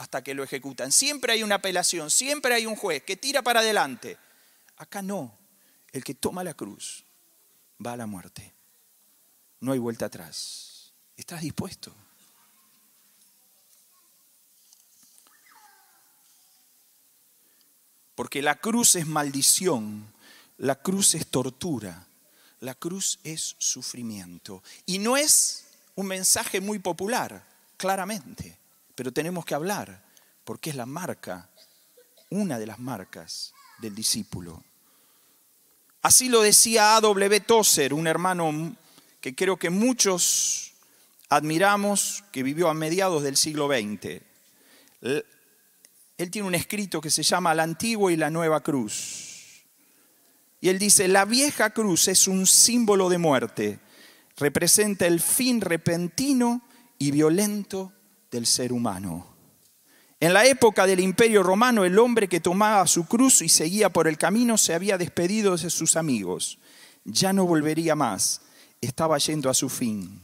hasta 0.00 0.24
que 0.24 0.32
lo 0.32 0.42
ejecutan. 0.42 0.92
Siempre 0.92 1.34
hay 1.34 1.42
una 1.42 1.56
apelación, 1.56 2.10
siempre 2.10 2.54
hay 2.54 2.64
un 2.64 2.74
juez 2.74 3.02
que 3.02 3.18
tira 3.18 3.42
para 3.42 3.60
adelante. 3.60 4.16
Acá 4.78 5.02
no, 5.02 5.36
el 5.92 6.02
que 6.02 6.14
toma 6.14 6.42
la 6.42 6.54
cruz 6.54 7.04
va 7.84 7.92
a 7.92 7.96
la 7.98 8.06
muerte. 8.06 8.54
No 9.60 9.72
hay 9.72 9.78
vuelta 9.78 10.06
atrás. 10.06 10.94
¿Estás 11.18 11.42
dispuesto? 11.42 11.94
Porque 18.14 18.40
la 18.40 18.54
cruz 18.54 18.96
es 18.96 19.06
maldición, 19.06 20.10
la 20.56 20.76
cruz 20.76 21.14
es 21.14 21.26
tortura, 21.26 22.06
la 22.60 22.74
cruz 22.74 23.18
es 23.22 23.54
sufrimiento. 23.58 24.62
Y 24.86 24.98
no 24.98 25.18
es 25.18 25.66
un 25.94 26.06
mensaje 26.06 26.62
muy 26.62 26.78
popular, 26.78 27.46
claramente, 27.76 28.59
pero 29.00 29.12
tenemos 29.12 29.46
que 29.46 29.54
hablar, 29.54 30.04
porque 30.44 30.68
es 30.68 30.76
la 30.76 30.84
marca, 30.84 31.48
una 32.28 32.58
de 32.58 32.66
las 32.66 32.78
marcas 32.78 33.54
del 33.78 33.94
discípulo. 33.94 34.62
Así 36.02 36.28
lo 36.28 36.42
decía 36.42 36.96
A.W. 36.96 37.40
Tozer, 37.40 37.94
un 37.94 38.06
hermano 38.06 38.76
que 39.22 39.34
creo 39.34 39.56
que 39.56 39.70
muchos 39.70 40.74
admiramos, 41.30 42.24
que 42.30 42.42
vivió 42.42 42.68
a 42.68 42.74
mediados 42.74 43.22
del 43.22 43.38
siglo 43.38 43.68
XX 43.68 44.20
él 45.00 46.30
tiene 46.30 46.46
un 46.46 46.54
escrito 46.54 47.00
que 47.00 47.08
se 47.08 47.22
llama 47.22 47.54
La 47.54 47.62
antigua 47.62 48.12
y 48.12 48.16
la 48.16 48.28
nueva 48.28 48.62
cruz. 48.62 49.64
Y 50.60 50.68
él 50.68 50.78
dice, 50.78 51.08
la 51.08 51.24
vieja 51.24 51.70
cruz 51.70 52.06
es 52.08 52.28
un 52.28 52.46
símbolo 52.46 53.08
de 53.08 53.16
muerte, 53.16 53.80
representa 54.36 55.06
el 55.06 55.20
fin 55.20 55.62
repentino 55.62 56.60
y 56.98 57.12
violento 57.12 57.94
del 58.30 58.46
ser 58.46 58.72
humano. 58.72 59.26
En 60.20 60.34
la 60.34 60.44
época 60.44 60.86
del 60.86 61.00
imperio 61.00 61.42
romano, 61.42 61.84
el 61.84 61.98
hombre 61.98 62.28
que 62.28 62.40
tomaba 62.40 62.86
su 62.86 63.06
cruz 63.06 63.40
y 63.42 63.48
seguía 63.48 63.88
por 63.88 64.06
el 64.06 64.18
camino 64.18 64.58
se 64.58 64.74
había 64.74 64.98
despedido 64.98 65.56
de 65.56 65.70
sus 65.70 65.96
amigos. 65.96 66.58
Ya 67.04 67.32
no 67.32 67.46
volvería 67.46 67.94
más, 67.94 68.42
estaba 68.80 69.16
yendo 69.18 69.48
a 69.48 69.54
su 69.54 69.68
fin. 69.68 70.20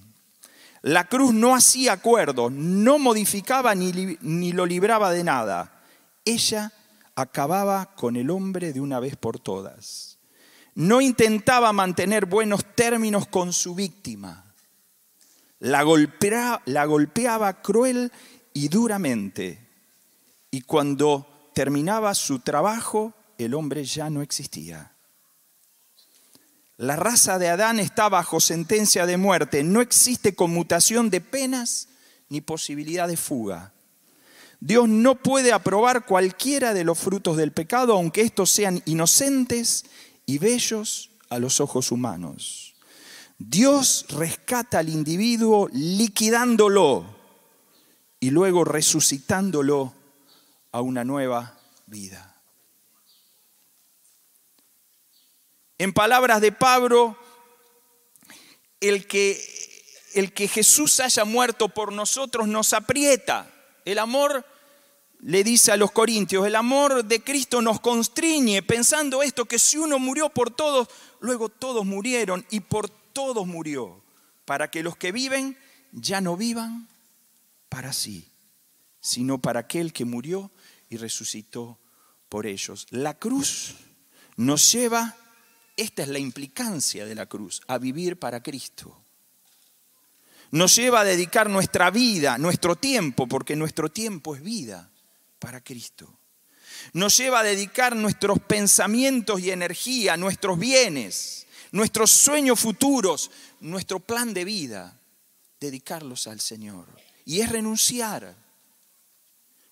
La 0.82 1.08
cruz 1.08 1.32
no 1.32 1.54
hacía 1.54 1.92
acuerdo, 1.92 2.50
no 2.50 2.98
modificaba 2.98 3.74
ni, 3.74 4.18
ni 4.20 4.52
lo 4.52 4.66
libraba 4.66 5.10
de 5.10 5.24
nada 5.24 5.72
ella 6.26 6.72
acababa 7.14 7.94
con 7.94 8.16
el 8.16 8.28
hombre 8.30 8.74
de 8.74 8.80
una 8.80 9.00
vez 9.00 9.16
por 9.16 9.38
todas. 9.38 10.18
No 10.74 11.00
intentaba 11.00 11.72
mantener 11.72 12.26
buenos 12.26 12.74
términos 12.74 13.26
con 13.28 13.54
su 13.54 13.74
víctima. 13.74 14.45
La 15.58 15.82
golpeaba, 15.82 17.62
cruel 17.62 18.12
y 18.52 18.68
duramente. 18.68 19.68
Y 20.50 20.62
cuando 20.62 21.50
terminaba 21.54 22.14
su 22.14 22.40
trabajo, 22.40 23.14
el 23.38 23.54
hombre 23.54 23.84
ya 23.84 24.10
no 24.10 24.22
existía. 24.22 24.92
La 26.78 26.96
raza 26.96 27.38
de 27.38 27.48
Adán 27.48 27.80
está 27.80 28.08
bajo 28.08 28.38
sentencia 28.38 29.06
de 29.06 29.16
muerte. 29.16 29.62
No 29.62 29.80
existe 29.80 30.34
conmutación 30.34 31.08
de 31.08 31.22
penas 31.22 31.88
ni 32.28 32.42
posibilidad 32.42 33.08
de 33.08 33.16
fuga. 33.16 33.72
Dios 34.60 34.88
no 34.88 35.14
puede 35.14 35.52
aprobar 35.52 36.04
cualquiera 36.06 36.74
de 36.74 36.84
los 36.84 36.98
frutos 36.98 37.36
del 37.36 37.52
pecado, 37.52 37.94
aunque 37.94 38.22
estos 38.22 38.50
sean 38.50 38.82
inocentes 38.84 39.84
y 40.26 40.38
bellos 40.38 41.10
a 41.28 41.38
los 41.38 41.60
ojos 41.60 41.92
humanos. 41.92 42.65
Dios 43.38 44.06
rescata 44.10 44.78
al 44.78 44.88
individuo 44.88 45.68
liquidándolo 45.72 47.04
y 48.18 48.30
luego 48.30 48.64
resucitándolo 48.64 49.94
a 50.72 50.80
una 50.80 51.04
nueva 51.04 51.58
vida. 51.86 52.40
En 55.78 55.92
palabras 55.92 56.40
de 56.40 56.52
Pablo, 56.52 57.18
el 58.80 59.06
que, 59.06 59.38
el 60.14 60.32
que 60.32 60.48
Jesús 60.48 61.00
haya 61.00 61.26
muerto 61.26 61.68
por 61.68 61.92
nosotros 61.92 62.48
nos 62.48 62.72
aprieta 62.72 63.52
el 63.84 63.98
amor, 63.98 64.46
le 65.20 65.44
dice 65.44 65.72
a 65.72 65.76
los 65.76 65.92
corintios, 65.92 66.46
el 66.46 66.56
amor 66.56 67.04
de 67.04 67.22
Cristo 67.22 67.60
nos 67.60 67.80
constriñe 67.80 68.62
pensando 68.62 69.22
esto, 69.22 69.44
que 69.44 69.58
si 69.58 69.76
uno 69.76 69.98
murió 69.98 70.30
por 70.30 70.50
todos, 70.50 70.88
luego 71.20 71.50
todos 71.50 71.84
murieron 71.84 72.46
y 72.48 72.60
por 72.60 72.88
todos 72.88 73.05
murió, 73.46 74.02
para 74.44 74.70
que 74.70 74.82
los 74.82 74.96
que 74.96 75.12
viven 75.12 75.56
ya 75.92 76.20
no 76.20 76.36
vivan 76.36 76.88
para 77.68 77.92
sí, 77.92 78.28
sino 79.00 79.38
para 79.38 79.60
aquel 79.60 79.92
que 79.92 80.04
murió 80.04 80.50
y 80.88 80.96
resucitó 80.96 81.78
por 82.28 82.46
ellos. 82.46 82.86
La 82.90 83.14
cruz 83.14 83.76
nos 84.36 84.72
lleva, 84.72 85.16
esta 85.76 86.02
es 86.02 86.08
la 86.08 86.18
implicancia 86.18 87.04
de 87.06 87.14
la 87.14 87.26
cruz, 87.26 87.60
a 87.66 87.78
vivir 87.78 88.18
para 88.18 88.42
Cristo 88.42 89.02
nos 90.50 90.76
lleva 90.76 91.00
a 91.00 91.04
dedicar 91.04 91.50
nuestra 91.50 91.90
vida, 91.90 92.38
nuestro 92.38 92.76
tiempo, 92.76 93.26
porque 93.26 93.56
nuestro 93.56 93.90
tiempo 93.90 94.34
es 94.34 94.42
vida 94.42 94.90
para 95.38 95.60
Cristo. 95.60 96.18
Nos 96.92 97.16
lleva 97.16 97.40
a 97.40 97.44
dedicar 97.44 97.96
nuestros 97.96 98.38
pensamientos 98.40 99.40
y 99.40 99.50
energía, 99.50 100.16
nuestros 100.16 100.58
bienes, 100.58 101.45
nuestros 101.72 102.10
sueños 102.10 102.60
futuros, 102.60 103.30
nuestro 103.60 104.00
plan 104.00 104.32
de 104.34 104.44
vida, 104.44 104.98
dedicarlos 105.60 106.26
al 106.26 106.40
Señor. 106.40 106.86
Y 107.24 107.40
es 107.40 107.50
renunciar, 107.50 108.34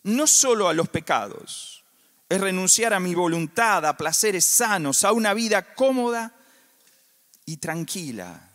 no 0.02 0.26
solo 0.26 0.68
a 0.68 0.74
los 0.74 0.88
pecados, 0.88 1.84
es 2.28 2.40
renunciar 2.40 2.94
a 2.94 3.00
mi 3.00 3.14
voluntad, 3.14 3.86
a 3.86 3.96
placeres 3.96 4.44
sanos, 4.44 5.04
a 5.04 5.12
una 5.12 5.34
vida 5.34 5.74
cómoda 5.74 6.34
y 7.46 7.58
tranquila. 7.58 8.50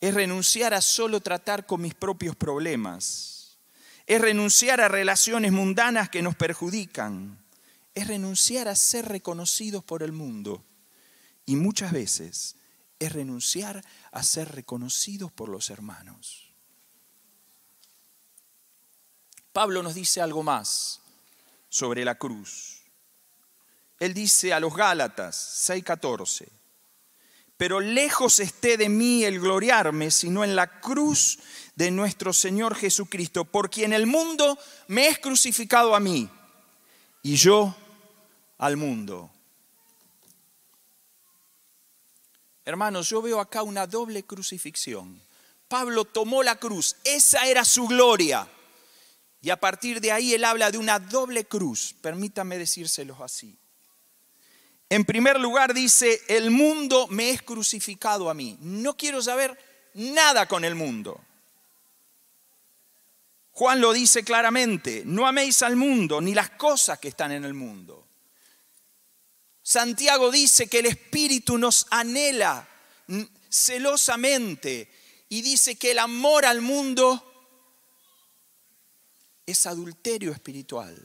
Es 0.00 0.14
renunciar 0.14 0.74
a 0.74 0.80
solo 0.80 1.20
tratar 1.20 1.66
con 1.66 1.80
mis 1.80 1.94
propios 1.94 2.36
problemas, 2.36 3.58
es 4.06 4.20
renunciar 4.20 4.80
a 4.80 4.88
relaciones 4.88 5.52
mundanas 5.52 6.08
que 6.08 6.22
nos 6.22 6.36
perjudican, 6.36 7.38
es 7.94 8.06
renunciar 8.06 8.68
a 8.68 8.76
ser 8.76 9.06
reconocidos 9.06 9.82
por 9.82 10.02
el 10.02 10.12
mundo 10.12 10.64
y 11.48 11.56
muchas 11.56 11.92
veces 11.92 12.56
es 12.98 13.10
renunciar 13.10 13.82
a 14.12 14.22
ser 14.22 14.54
reconocidos 14.54 15.32
por 15.32 15.48
los 15.48 15.70
hermanos. 15.70 16.52
Pablo 19.50 19.82
nos 19.82 19.94
dice 19.94 20.20
algo 20.20 20.42
más 20.42 21.00
sobre 21.70 22.04
la 22.04 22.16
cruz. 22.16 22.82
Él 23.98 24.12
dice 24.12 24.52
a 24.52 24.60
los 24.60 24.76
Gálatas 24.76 25.36
6:14, 25.66 26.48
pero 27.56 27.80
lejos 27.80 28.40
esté 28.40 28.76
de 28.76 28.90
mí 28.90 29.24
el 29.24 29.40
gloriarme, 29.40 30.10
sino 30.10 30.44
en 30.44 30.54
la 30.54 30.80
cruz 30.80 31.38
de 31.76 31.90
nuestro 31.90 32.34
Señor 32.34 32.74
Jesucristo, 32.74 33.46
por 33.46 33.70
quien 33.70 33.94
el 33.94 34.06
mundo 34.06 34.58
me 34.88 35.08
es 35.08 35.18
crucificado 35.18 35.94
a 35.94 36.00
mí 36.00 36.28
y 37.22 37.36
yo 37.36 37.74
al 38.58 38.76
mundo. 38.76 39.30
Hermanos, 42.68 43.08
yo 43.08 43.22
veo 43.22 43.40
acá 43.40 43.62
una 43.62 43.86
doble 43.86 44.24
crucifixión. 44.24 45.18
Pablo 45.68 46.04
tomó 46.04 46.42
la 46.42 46.56
cruz, 46.56 46.96
esa 47.02 47.46
era 47.46 47.64
su 47.64 47.86
gloria. 47.86 48.46
Y 49.40 49.48
a 49.48 49.58
partir 49.58 50.02
de 50.02 50.12
ahí 50.12 50.34
él 50.34 50.44
habla 50.44 50.70
de 50.70 50.76
una 50.76 50.98
doble 50.98 51.46
cruz, 51.46 51.94
permítame 52.02 52.58
decírselos 52.58 53.22
así. 53.22 53.56
En 54.90 55.06
primer 55.06 55.40
lugar 55.40 55.72
dice, 55.72 56.20
el 56.28 56.50
mundo 56.50 57.06
me 57.08 57.30
es 57.30 57.40
crucificado 57.40 58.28
a 58.28 58.34
mí. 58.34 58.58
No 58.60 58.98
quiero 58.98 59.22
saber 59.22 59.58
nada 59.94 60.46
con 60.46 60.62
el 60.62 60.74
mundo. 60.74 61.18
Juan 63.52 63.80
lo 63.80 63.94
dice 63.94 64.24
claramente, 64.24 65.04
no 65.06 65.26
améis 65.26 65.62
al 65.62 65.76
mundo 65.76 66.20
ni 66.20 66.34
las 66.34 66.50
cosas 66.50 66.98
que 66.98 67.08
están 67.08 67.32
en 67.32 67.46
el 67.46 67.54
mundo. 67.54 68.07
Santiago 69.68 70.30
dice 70.30 70.66
que 70.66 70.78
el 70.78 70.86
Espíritu 70.86 71.58
nos 71.58 71.86
anhela 71.90 72.66
celosamente 73.50 74.90
y 75.28 75.42
dice 75.42 75.76
que 75.76 75.90
el 75.90 75.98
amor 75.98 76.46
al 76.46 76.62
mundo 76.62 77.22
es 79.44 79.66
adulterio 79.66 80.32
espiritual. 80.32 80.96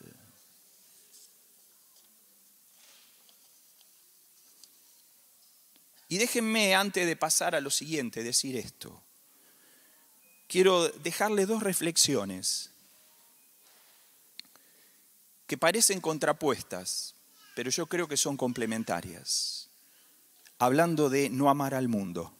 Y 6.07 6.17
déjenme, 6.17 6.73
antes 6.73 7.05
de 7.05 7.17
pasar 7.17 7.55
a 7.55 7.59
lo 7.59 7.69
siguiente, 7.69 8.23
decir 8.23 8.55
esto. 8.55 9.03
Quiero 10.47 10.87
dejarle 10.87 11.45
dos 11.45 11.63
reflexiones 11.63 12.69
que 15.47 15.57
parecen 15.57 15.99
contrapuestas, 15.99 17.15
pero 17.55 17.69
yo 17.69 17.85
creo 17.85 18.07
que 18.07 18.17
son 18.17 18.37
complementarias, 18.37 19.69
hablando 20.59 21.09
de 21.09 21.29
no 21.29 21.49
amar 21.49 21.73
al 21.73 21.87
mundo. 21.87 22.35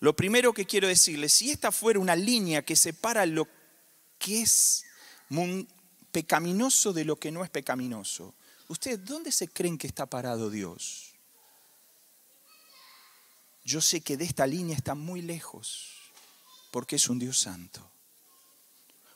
Lo 0.00 0.16
primero 0.16 0.52
que 0.52 0.66
quiero 0.66 0.88
decirle, 0.88 1.28
si 1.28 1.50
esta 1.50 1.72
fuera 1.72 1.98
una 1.98 2.16
línea 2.16 2.64
que 2.64 2.76
separa 2.76 3.26
lo 3.26 3.46
que 4.18 4.42
es 4.42 4.84
pecaminoso 6.10 6.92
de 6.92 7.04
lo 7.04 7.16
que 7.16 7.30
no 7.30 7.44
es 7.44 7.50
pecaminoso, 7.50 8.34
¿ustedes 8.68 9.04
dónde 9.04 9.30
se 9.30 9.48
creen 9.48 9.78
que 9.78 9.86
está 9.86 10.06
parado 10.06 10.50
Dios? 10.50 11.14
Yo 13.64 13.80
sé 13.80 14.00
que 14.00 14.16
de 14.16 14.24
esta 14.24 14.46
línea 14.46 14.76
está 14.76 14.94
muy 14.94 15.22
lejos, 15.22 15.90
porque 16.70 16.96
es 16.96 17.08
un 17.08 17.18
Dios 17.18 17.38
santo. 17.38 17.88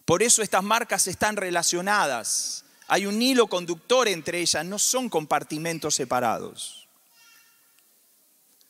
Por 0.04 0.22
eso 0.22 0.42
estas 0.42 0.62
marcas 0.62 1.06
están 1.06 1.36
relacionadas 1.36 2.64
hay 2.86 3.06
un 3.06 3.20
hilo 3.20 3.46
conductor 3.46 4.08
entre 4.08 4.40
ellas, 4.40 4.64
no 4.64 4.78
son 4.78 5.08
compartimentos 5.08 5.94
separados. 5.94 6.84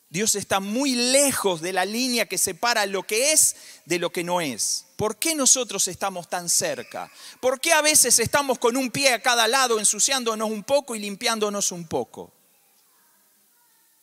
Dios 0.08 0.36
está 0.36 0.60
muy 0.60 0.94
lejos 0.94 1.60
de 1.60 1.72
la 1.72 1.84
línea 1.84 2.26
que 2.26 2.38
separa 2.38 2.86
lo 2.86 3.02
que 3.02 3.32
es 3.32 3.56
de 3.84 3.98
lo 3.98 4.10
que 4.10 4.22
no 4.22 4.40
es. 4.40 4.86
¿Por 4.94 5.16
qué 5.16 5.34
nosotros 5.34 5.88
estamos 5.88 6.28
tan 6.28 6.48
cerca? 6.48 7.10
¿Por 7.40 7.60
qué 7.60 7.72
a 7.72 7.82
veces 7.82 8.20
estamos 8.20 8.60
con 8.60 8.76
un 8.76 8.92
pie 8.92 9.12
a 9.12 9.20
cada 9.20 9.48
lado 9.48 9.80
ensuciándonos 9.80 10.48
un 10.48 10.62
poco 10.62 10.94
y 10.94 11.00
limpiándonos 11.00 11.72
un 11.72 11.88
poco? 11.88 12.32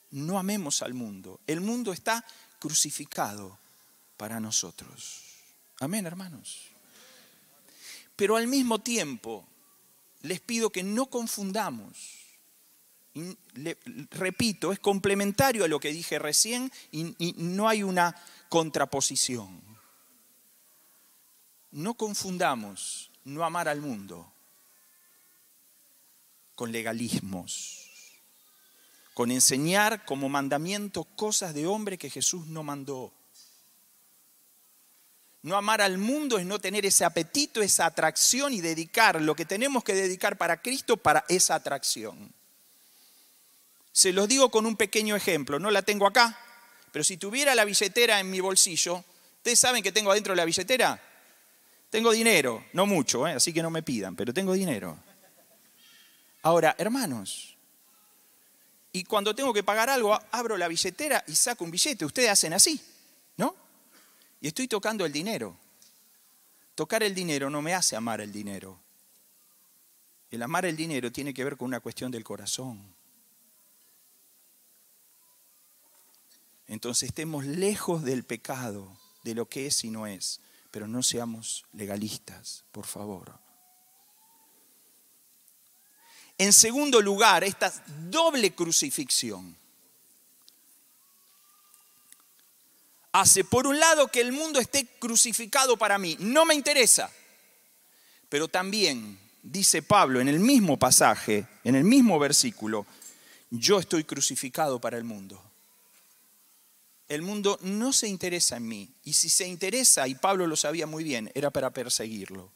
No 0.10 0.38
amemos 0.38 0.82
al 0.82 0.94
mundo. 0.94 1.40
El 1.48 1.62
mundo 1.62 1.94
está 1.94 2.26
crucificado 2.60 3.58
para 4.18 4.42
nosotros. 4.42 5.22
Amén, 5.80 6.06
hermanos. 6.06 6.72
Pero 8.18 8.36
al 8.36 8.48
mismo 8.48 8.80
tiempo, 8.80 9.48
les 10.22 10.40
pido 10.40 10.70
que 10.70 10.84
no 10.84 11.08
confundamos. 11.08 12.28
repito, 14.12 14.72
es 14.72 14.80
complementario 14.80 15.66
a 15.66 15.68
lo 15.68 15.80
que 15.80 15.92
dije 15.92 16.20
recién 16.20 16.72
y, 16.92 17.16
y 17.18 17.34
no 17.38 17.68
hay 17.68 17.84
una 17.84 18.16
contraposición. 18.50 19.62
No 21.72 21.94
confundamos 21.94 23.12
no 23.24 23.44
amar 23.44 23.68
al 23.68 23.82
mundo 23.82 24.32
con 26.56 26.72
legalismos, 26.72 27.90
con 29.14 29.32
enseñar 29.32 30.06
como 30.06 30.30
mandamiento 30.30 31.04
cosas 31.04 31.54
de 31.54 31.66
hombre 31.68 31.98
que 31.98 32.10
Jesús 32.10 32.48
no 32.48 32.64
mandó. 32.64 33.14
No 35.44 35.58
amar 35.58 35.82
al 35.82 35.98
mundo 35.98 36.38
es 36.38 36.46
no 36.46 36.60
tener 36.60 36.86
ese 36.86 37.04
apetito, 37.04 37.62
esa 37.62 37.88
atracción 37.88 38.54
y 38.54 38.62
dedicar 38.62 39.22
lo 39.22 39.36
que 39.36 39.46
tenemos 39.46 39.84
que 39.84 39.96
dedicar 39.96 40.38
para 40.38 40.62
Cristo 40.62 40.98
para 40.98 41.26
esa 41.30 41.56
atracción. 41.56 42.32
Se 43.92 44.14
los 44.14 44.28
digo 44.28 44.52
con 44.52 44.66
un 44.66 44.78
pequeño 44.78 45.16
ejemplo, 45.16 45.60
no 45.60 45.72
la 45.72 45.82
tengo 45.82 46.06
acá, 46.06 46.38
pero 46.92 47.04
si 47.04 47.18
tuviera 47.18 47.56
la 47.56 47.66
billetera 47.66 48.20
en 48.20 48.30
mi 48.30 48.40
bolsillo, 48.40 49.04
¿ustedes 49.38 49.60
saben 49.60 49.82
que 49.82 49.92
tengo 49.92 50.12
adentro 50.12 50.34
de 50.34 50.38
la 50.38 50.46
billetera? 50.46 51.02
Tengo 51.90 52.12
dinero, 52.12 52.66
no 52.74 52.86
mucho, 52.86 53.28
¿eh? 53.28 53.34
así 53.34 53.52
que 53.52 53.62
no 53.62 53.70
me 53.70 53.84
pidan, 53.84 54.16
pero 54.16 54.34
tengo 54.34 54.54
dinero. 54.54 54.98
Ahora, 56.44 56.76
hermanos, 56.78 57.52
y 58.94 59.04
cuando 59.04 59.34
tengo 59.34 59.54
que 59.54 59.64
pagar 59.64 59.90
algo, 59.90 60.18
abro 60.32 60.58
la 60.58 60.68
billetera 60.68 61.24
y 61.28 61.36
saco 61.36 61.64
un 61.64 61.72
billete. 61.72 62.06
Ustedes 62.06 62.30
hacen 62.30 62.54
así. 62.54 62.82
Y 64.42 64.48
estoy 64.48 64.68
tocando 64.68 65.06
el 65.06 65.14
dinero. 65.14 65.56
Tocar 66.74 67.04
el 67.04 67.14
dinero 67.14 67.50
no 67.50 67.62
me 67.62 67.76
hace 67.76 67.96
amar 67.96 68.22
el 68.22 68.32
dinero. 68.32 68.80
El 70.32 70.42
amar 70.42 70.66
el 70.66 70.76
dinero 70.76 71.12
tiene 71.12 71.34
que 71.34 71.44
ver 71.44 71.58
con 71.58 71.68
una 71.68 71.80
cuestión 71.80 72.12
del 72.12 72.24
corazón. 72.24 72.96
Entonces 76.68 77.10
estemos 77.10 77.46
lejos 77.46 78.04
del 78.04 78.24
pecado, 78.24 78.98
de 79.24 79.36
lo 79.36 79.48
que 79.48 79.68
es 79.68 79.84
y 79.84 79.92
no 79.92 80.08
es, 80.08 80.40
pero 80.72 80.88
no 80.88 81.04
seamos 81.04 81.66
legalistas, 81.74 82.64
por 82.72 82.86
favor. 82.86 83.38
En 86.38 86.54
segundo 86.54 87.02
lugar, 87.02 87.44
esta 87.44 87.72
doble 88.10 88.56
crucifixión. 88.56 89.61
Hace, 93.12 93.44
por 93.44 93.68
un 93.68 93.80
lado, 93.80 94.08
que 94.08 94.22
el 94.22 94.32
mundo 94.32 94.60
esté 94.60 94.86
crucificado 95.00 95.78
para 95.78 95.98
mí. 95.98 96.18
No 96.20 96.46
me 96.46 96.56
interesa. 96.56 97.12
Pero 98.30 98.48
también, 98.48 99.20
dice 99.44 99.82
Pablo 99.82 100.22
en 100.22 100.28
el 100.28 100.40
mismo 100.40 100.78
pasaje, 100.78 101.48
en 101.64 101.76
el 101.76 101.84
mismo 101.84 102.18
versículo, 102.20 102.86
yo 103.50 103.80
estoy 103.80 104.04
crucificado 104.04 104.80
para 104.80 104.98
el 104.98 105.04
mundo. 105.04 105.44
El 107.10 107.22
mundo 107.22 107.60
no 107.62 107.92
se 107.92 108.08
interesa 108.08 108.56
en 108.56 108.68
mí. 108.68 108.90
Y 109.04 109.14
si 109.14 109.30
se 109.30 109.46
interesa, 109.46 110.08
y 110.08 110.16
Pablo 110.16 110.48
lo 110.48 110.56
sabía 110.56 110.88
muy 110.88 111.04
bien, 111.04 111.30
era 111.36 111.50
para 111.50 111.72
perseguirlo. 111.72 112.50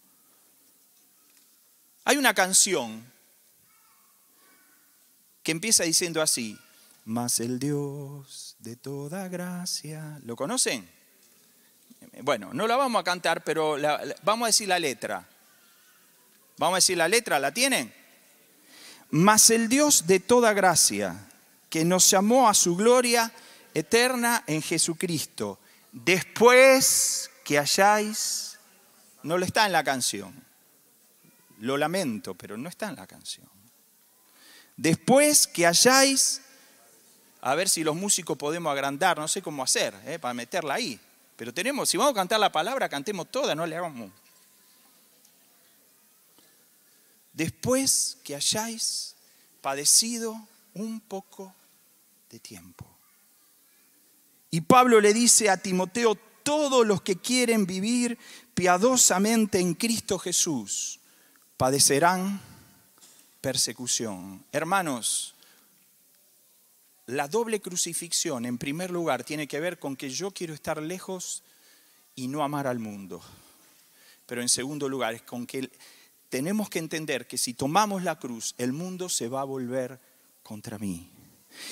Hay 2.06 2.16
una 2.18 2.34
canción 2.34 3.12
que 5.44 5.52
empieza 5.52 5.84
diciendo 5.84 6.22
así, 6.22 6.58
mas 7.06 7.40
el 7.40 7.60
Dios 7.60 8.56
de 8.60 8.76
toda 8.76 9.28
gracia. 9.28 10.20
¿Lo 10.24 10.36
conocen? 10.36 10.90
Bueno, 12.22 12.54
no 12.54 12.68
la 12.68 12.76
vamos 12.76 13.00
a 13.00 13.04
cantar, 13.04 13.44
pero 13.44 13.78
vamos 14.24 14.46
a 14.46 14.48
decir 14.48 14.68
la 14.68 14.80
letra. 14.80 15.28
Vamos 16.58 16.76
a 16.76 16.78
decir 16.78 16.98
la 16.98 17.08
letra, 17.08 17.40
¿la 17.40 17.54
tienen? 17.54 17.94
Mas 19.12 19.50
el 19.52 19.70
Dios 19.70 20.08
de 20.08 20.20
toda 20.20 20.54
gracia, 20.54 21.28
que 21.70 21.86
nos 21.86 22.10
llamó 22.10 22.50
a 22.50 22.54
su 22.54 22.76
gloria 22.76 23.32
eterna 23.74 24.44
en 24.48 24.62
Jesucristo, 24.62 25.60
después 25.92 27.30
que 27.44 27.60
hayáis, 27.60 28.58
no 29.24 29.38
lo 29.38 29.46
está 29.46 29.66
en 29.66 29.74
la 29.74 29.84
canción, 29.84 30.34
lo 31.60 31.78
lamento, 31.78 32.34
pero 32.34 32.58
no 32.58 32.70
está 32.70 32.90
en 32.90 32.96
la 32.96 33.06
canción. 33.06 33.48
Después 34.78 35.48
que 35.48 35.68
hayáis 35.68 36.42
a 37.46 37.54
ver 37.54 37.70
si 37.70 37.84
los 37.84 37.96
músicos 37.96 38.36
podemos 38.40 38.72
agrandar, 38.72 39.20
no 39.20 39.28
sé 39.28 39.40
cómo 39.40 39.62
hacer, 39.62 39.94
eh, 40.08 40.18
para 40.18 40.34
meterla 40.34 40.74
ahí. 40.74 41.00
Pero 41.36 41.54
tenemos, 41.54 41.88
si 41.88 41.96
vamos 41.96 42.14
a 42.14 42.16
cantar 42.16 42.40
la 42.40 42.52
palabra, 42.52 42.90
cantemos 42.90 43.30
toda, 43.30 43.54
no 43.54 43.68
le 43.68 43.78
hagamos. 43.78 44.10
Después 47.34 48.18
que 48.24 48.34
hayáis 48.34 49.16
padecido 49.62 50.36
un 50.74 51.00
poco 51.00 51.54
de 52.32 52.40
tiempo. 52.40 52.84
Y 54.50 54.62
Pablo 54.62 55.00
le 55.00 55.14
dice 55.14 55.52
a 55.52 55.58
Timoteo, 55.58 56.16
todos 56.42 56.84
los 56.84 57.04
que 57.04 57.18
quieren 57.18 57.68
vivir 57.68 58.18
piadosamente 58.56 59.60
en 59.60 59.76
Cristo 59.76 60.18
Jesús 60.18 61.00
padecerán 61.58 62.42
persecución. 63.40 64.44
Hermanos, 64.52 65.35
la 67.08 67.28
doble 67.28 67.62
crucifixión, 67.62 68.46
en 68.46 68.58
primer 68.58 68.92
lugar, 68.92 69.24
tiene 69.24 69.48
que 69.48 69.60
ver 69.60 69.80
con 69.80 69.96
que 69.96 70.10
yo 70.10 70.32
quiero 70.32 70.54
estar 70.54 70.82
lejos 70.82 71.44
y 72.16 72.28
no 72.28 72.44
amar 72.44 72.68
al 72.68 72.80
mundo. 72.80 73.22
Pero 74.26 74.42
en 74.42 74.50
segundo 74.50 74.90
lugar, 74.90 75.14
es 75.14 75.22
con 75.22 75.46
que 75.46 75.70
tenemos 76.30 76.70
que 76.70 76.80
entender 76.80 77.28
que 77.28 77.38
si 77.38 77.54
tomamos 77.54 78.04
la 78.04 78.18
cruz, 78.18 78.56
el 78.58 78.74
mundo 78.74 79.10
se 79.10 79.28
va 79.28 79.42
a 79.42 79.46
volver 79.46 80.00
contra 80.42 80.80
mí. 80.80 81.10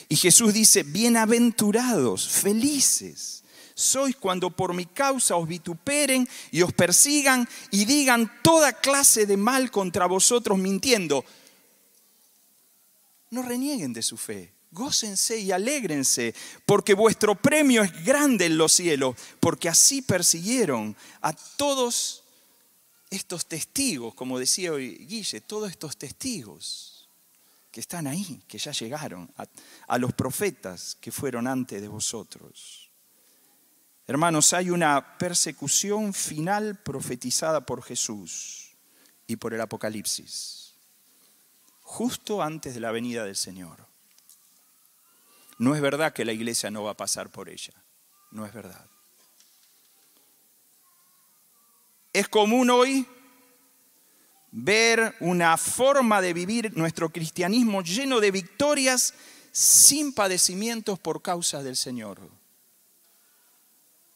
Y 0.08 0.16
Jesús 0.16 0.54
dice, 0.54 0.84
bienaventurados, 0.84 2.30
felices 2.30 3.44
sois 3.76 4.16
cuando 4.16 4.52
por 4.52 4.74
mi 4.74 4.86
causa 4.86 5.36
os 5.36 5.48
vituperen 5.48 6.28
y 6.52 6.62
os 6.62 6.74
persigan 6.74 7.48
y 7.72 7.86
digan 7.86 8.32
toda 8.44 8.74
clase 8.74 9.26
de 9.26 9.38
mal 9.38 9.72
contra 9.72 10.06
vosotros 10.06 10.58
mintiendo. 10.58 11.26
No 13.32 13.42
renieguen 13.42 13.94
de 13.94 14.04
su 14.04 14.18
fe, 14.18 14.54
gócense 14.74 15.40
y 15.40 15.52
alégrense, 15.52 16.34
porque 16.66 16.94
vuestro 16.94 17.36
premio 17.36 17.84
es 17.84 18.04
grande 18.04 18.46
en 18.46 18.58
los 18.58 18.74
cielos, 18.74 19.16
porque 19.40 19.70
así 19.70 20.02
persiguieron 20.02 20.96
a 21.22 21.34
todos 21.34 22.24
estos 23.10 23.46
testigos, 23.46 24.16
como 24.16 24.40
decía 24.40 24.72
hoy 24.72 25.06
Guille, 25.06 25.42
todos 25.42 25.70
estos 25.70 25.98
testigos 25.98 27.08
que 27.72 27.80
están 27.80 28.08
ahí, 28.08 28.42
que 28.48 28.58
ya 28.58 28.72
llegaron, 28.72 29.32
a, 29.38 29.46
a 29.88 29.98
los 29.98 30.14
profetas 30.14 30.98
que 31.00 31.12
fueron 31.12 31.48
antes 31.48 31.82
de 31.82 31.88
vosotros. 31.88 32.92
Hermanos, 34.06 34.54
hay 34.54 34.70
una 34.70 35.18
persecución 35.18 36.14
final 36.14 36.82
profetizada 36.84 37.66
por 37.66 37.82
Jesús 37.82 38.76
y 39.28 39.38
por 39.38 39.54
el 39.54 39.62
Apocalipsis, 39.62 40.76
justo 41.82 42.42
antes 42.42 42.74
de 42.74 42.82
la 42.82 42.92
venida 42.92 43.24
del 43.24 43.36
Señor. 43.36 43.93
No 45.58 45.76
es 45.76 45.82
verdad 45.82 46.14
que 46.14 46.26
la 46.26 46.34
iglesia 46.34 46.72
no 46.72 46.84
va 46.84 46.92
a 46.92 46.98
pasar 46.98 47.30
por 47.30 47.50
ella, 47.50 47.74
no 48.32 48.46
es 48.46 48.54
verdad. 48.54 48.86
Es 52.12 52.28
común 52.28 52.70
hoy 52.70 53.08
ver 54.52 55.16
una 55.20 55.58
forma 55.58 56.22
de 56.22 56.34
vivir 56.34 56.78
nuestro 56.78 57.10
cristianismo 57.10 57.82
lleno 57.82 58.20
de 58.20 58.32
victorias 58.32 59.14
sin 59.52 60.14
padecimientos 60.14 61.00
por 61.00 61.22
causa 61.22 61.64
del 61.64 61.76
Señor 61.76 62.20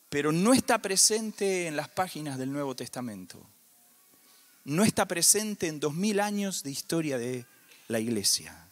pero 0.09 0.31
no 0.31 0.53
está 0.53 0.81
presente 0.81 1.67
en 1.67 1.75
las 1.75 1.89
páginas 1.89 2.37
del 2.37 2.51
Nuevo 2.51 2.75
Testamento. 2.75 3.45
No 4.63 4.83
está 4.83 5.05
presente 5.05 5.67
en 5.67 5.79
dos 5.79 5.93
mil 5.93 6.19
años 6.19 6.63
de 6.63 6.71
historia 6.71 7.17
de 7.17 7.45
la 7.87 7.99
iglesia. 7.99 8.66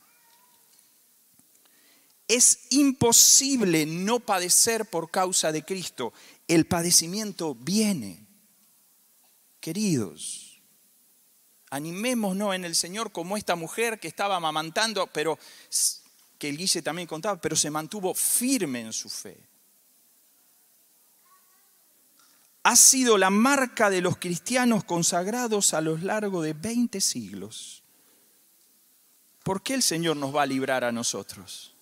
Es 2.28 2.68
imposible 2.72 3.86
no 3.86 4.20
padecer 4.20 4.86
por 4.86 5.12
causa 5.12 5.52
de 5.52 5.64
Cristo. 5.64 6.14
El 6.48 6.66
padecimiento 6.66 7.56
viene. 7.56 8.26
Queridos, 9.60 10.62
animémonos 11.70 12.56
en 12.56 12.66
el 12.66 12.76
Señor 12.76 13.12
como 13.12 13.38
esta 13.38 13.56
mujer 13.56 14.00
que 14.00 14.08
estaba 14.08 14.36
amamantando, 14.36 15.08
pero 15.08 15.40
que 16.38 16.50
el 16.50 16.58
Guille 16.58 16.82
también 16.82 17.08
contaba, 17.08 17.40
pero 17.42 17.56
se 17.56 17.72
mantuvo 17.72 18.14
firme 18.14 18.82
en 18.82 18.94
su 18.94 19.10
fe 19.10 19.46
ha 22.66 22.76
sido 22.76 23.20
la 23.20 23.30
marca 23.30 23.92
de 23.92 24.02
los 24.02 24.18
cristianos 24.18 24.84
consagrados 24.84 25.76
a 25.76 25.82
lo 25.82 25.98
largo 25.98 26.42
de 26.42 26.54
20 26.54 27.00
siglos. 27.00 27.84
¿Por 29.44 29.62
qué 29.62 29.76
el 29.76 29.84
Señor 29.84 30.18
nos 30.18 30.36
va 30.36 30.42
a 30.42 30.48
librar 30.48 30.84
a 30.84 30.92
nosotros? 30.92 31.75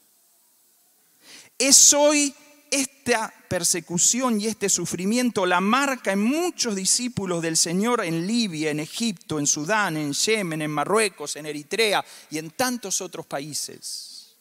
Es 1.58 1.94
hoy 1.94 2.34
esta 2.72 3.32
persecución 3.48 4.42
y 4.42 4.48
este 4.48 4.68
sufrimiento 4.68 5.46
la 5.46 5.62
marca 5.62 6.12
en 6.12 6.24
muchos 6.24 6.76
discípulos 6.76 7.42
del 7.44 7.56
Señor 7.56 8.04
en 8.04 8.26
Libia, 8.26 8.72
en 8.72 8.80
Egipto, 8.80 9.38
en 9.38 9.46
Sudán, 9.46 9.96
en 9.96 10.14
Yemen, 10.14 10.64
en 10.64 10.72
Marruecos, 10.72 11.36
en 11.36 11.46
Eritrea 11.46 12.04
y 12.32 12.40
en 12.40 12.50
tantos 12.50 13.00
otros 13.00 13.28
países. 13.28 14.36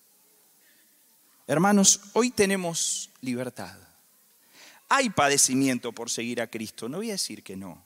Hermanos, 1.46 2.00
hoy 2.14 2.30
tenemos 2.30 3.10
libertad. 3.20 3.76
Hay 4.88 5.10
padecimiento 5.10 5.92
por 5.92 6.08
seguir 6.08 6.40
a 6.40 6.46
Cristo, 6.46 6.88
no 6.88 6.98
voy 6.98 7.10
a 7.10 7.12
decir 7.12 7.42
que 7.42 7.56
no. 7.56 7.84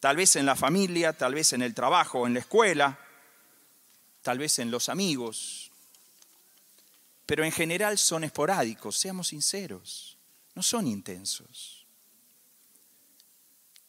Tal 0.00 0.16
vez 0.16 0.34
en 0.34 0.46
la 0.46 0.56
familia, 0.56 1.12
tal 1.12 1.34
vez 1.34 1.52
en 1.52 1.62
el 1.62 1.74
trabajo, 1.74 2.26
en 2.26 2.34
la 2.34 2.40
escuela, 2.40 2.98
tal 4.22 4.38
vez 4.38 4.58
en 4.58 4.72
los 4.72 4.88
amigos, 4.88 5.70
pero 7.26 7.44
en 7.44 7.50
general 7.50 7.98
son 7.98 8.22
esporádicos, 8.22 8.96
seamos 8.96 9.28
sinceros, 9.28 10.16
no 10.54 10.62
son 10.62 10.86
intensos. 10.86 11.84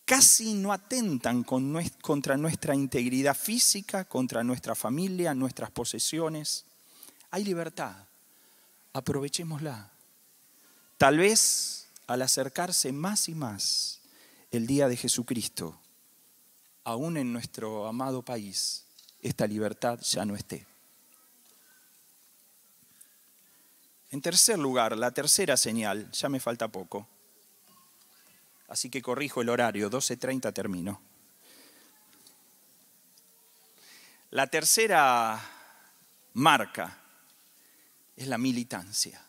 Casi 0.06 0.54
no 0.54 0.74
atentan 0.74 1.44
contra 1.44 2.38
nuestra 2.38 2.74
integridad 2.74 3.36
física, 3.36 4.06
contra 4.06 4.44
nuestra 4.44 4.74
familia, 4.74 5.34
nuestras 5.34 5.70
posesiones. 5.70 6.66
Hay 7.30 7.44
libertad, 7.44 7.94
aprovechémosla. 8.94 9.92
Tal 10.98 11.18
vez 11.18 11.88
al 12.08 12.22
acercarse 12.22 12.92
más 12.94 13.28
y 13.28 13.36
más 13.36 14.00
el 14.50 14.66
día 14.66 14.88
de 14.88 14.96
Jesucristo, 14.96 15.78
aún 16.86 17.18
en 17.18 17.34
nuestro 17.34 17.86
amado 17.86 18.24
país, 18.24 18.86
esta 19.22 19.46
libertad 19.46 20.00
ya 20.00 20.26
no 20.26 20.38
esté. 20.38 20.66
En 24.18 24.22
tercer 24.24 24.58
lugar, 24.58 24.98
la 24.98 25.12
tercera 25.12 25.56
señal, 25.56 26.10
ya 26.12 26.28
me 26.28 26.40
falta 26.40 26.70
poco, 26.70 27.08
así 28.68 28.90
que 28.90 29.00
corrijo 29.00 29.42
el 29.42 29.50
horario, 29.50 29.92
12.30 29.92 30.52
termino. 30.56 31.00
La 34.32 34.48
tercera 34.48 35.40
marca 36.34 36.98
es 38.16 38.28
la 38.28 38.40
militancia. 38.40 39.24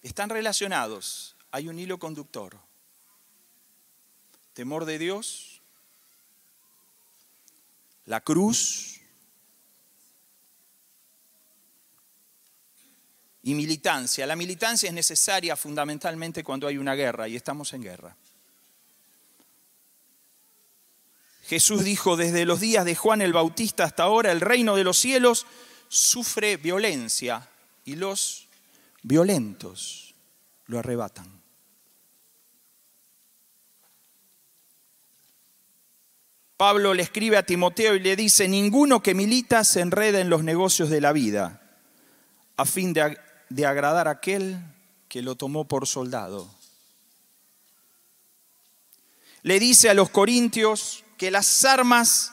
Están 0.00 0.30
relacionados, 0.30 1.34
hay 1.50 1.66
un 1.66 1.80
hilo 1.80 1.98
conductor. 1.98 2.56
Temor 4.52 4.84
de 4.84 4.98
Dios, 4.98 5.60
la 8.04 8.20
cruz 8.20 9.01
y 13.42 13.54
militancia. 13.54 14.26
La 14.26 14.36
militancia 14.36 14.88
es 14.88 14.94
necesaria 14.94 15.56
fundamentalmente 15.56 16.44
cuando 16.44 16.66
hay 16.66 16.78
una 16.78 16.94
guerra 16.94 17.28
y 17.28 17.36
estamos 17.36 17.72
en 17.72 17.82
guerra. 17.82 18.16
Jesús 21.44 21.84
dijo, 21.84 22.16
desde 22.16 22.46
los 22.46 22.60
días 22.60 22.84
de 22.84 22.94
Juan 22.94 23.20
el 23.20 23.32
Bautista 23.32 23.84
hasta 23.84 24.04
ahora, 24.04 24.32
el 24.32 24.40
reino 24.40 24.76
de 24.76 24.84
los 24.84 24.98
cielos 24.98 25.46
sufre 25.88 26.56
violencia 26.56 27.48
y 27.84 27.96
los 27.96 28.48
violentos 29.02 30.14
lo 30.66 30.78
arrebatan. 30.78 31.42
Pablo 36.56 36.94
le 36.94 37.02
escribe 37.02 37.36
a 37.36 37.42
Timoteo 37.42 37.96
y 37.96 38.00
le 38.00 38.14
dice, 38.14 38.46
ninguno 38.46 39.02
que 39.02 39.14
milita 39.14 39.64
se 39.64 39.80
enreda 39.80 40.20
en 40.20 40.30
los 40.30 40.44
negocios 40.44 40.90
de 40.90 41.00
la 41.00 41.12
vida, 41.12 41.60
a 42.56 42.64
fin 42.64 42.92
de, 42.92 43.18
de 43.54 43.66
agradar 43.66 44.08
a 44.08 44.12
aquel 44.12 44.58
que 45.08 45.22
lo 45.22 45.36
tomó 45.36 45.66
por 45.66 45.86
soldado. 45.86 46.50
Le 49.42 49.58
dice 49.58 49.90
a 49.90 49.94
los 49.94 50.10
corintios 50.10 51.04
que 51.18 51.30
las 51.30 51.64
armas, 51.64 52.32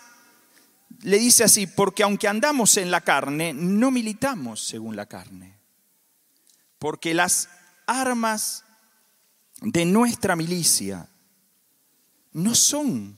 le 1.02 1.18
dice 1.18 1.44
así, 1.44 1.68
porque 1.68 2.04
aunque 2.04 2.28
andamos 2.28 2.78
en 2.78 2.92
la 2.92 3.02
carne, 3.02 3.54
no 3.54 3.92
militamos 3.92 4.62
según 4.62 4.96
la 4.96 5.06
carne 5.06 5.60
porque 6.80 7.14
las 7.14 7.50
armas 7.86 8.64
de 9.62 9.86
nuestra 9.86 10.36
milicia 10.36 11.10
no 12.32 12.56
son 12.56 13.18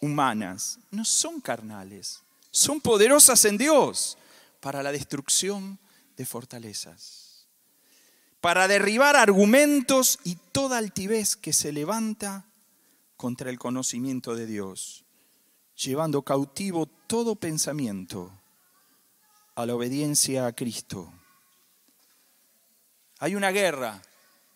humanas, 0.00 0.78
no 0.92 1.04
son 1.04 1.40
carnales, 1.40 2.22
son 2.52 2.80
poderosas 2.80 3.44
en 3.44 3.58
Dios 3.58 4.16
para 4.60 4.82
la 4.82 4.92
destrucción 4.92 5.78
de 6.18 6.26
fortalezas, 6.26 7.46
para 8.42 8.68
derribar 8.68 9.16
argumentos 9.16 10.18
y 10.22 10.34
toda 10.52 10.76
altivez 10.76 11.34
que 11.34 11.54
se 11.54 11.72
levanta 11.72 12.44
contra 13.16 13.48
el 13.48 13.58
conocimiento 13.58 14.36
de 14.36 14.44
Dios, 14.44 15.06
llevando 15.74 16.20
cautivo 16.20 16.84
todo 16.84 17.36
pensamiento 17.36 18.30
a 19.54 19.64
la 19.64 19.74
obediencia 19.74 20.46
a 20.46 20.52
Cristo 20.52 21.10
hay 23.18 23.34
una 23.34 23.50
guerra, 23.50 24.00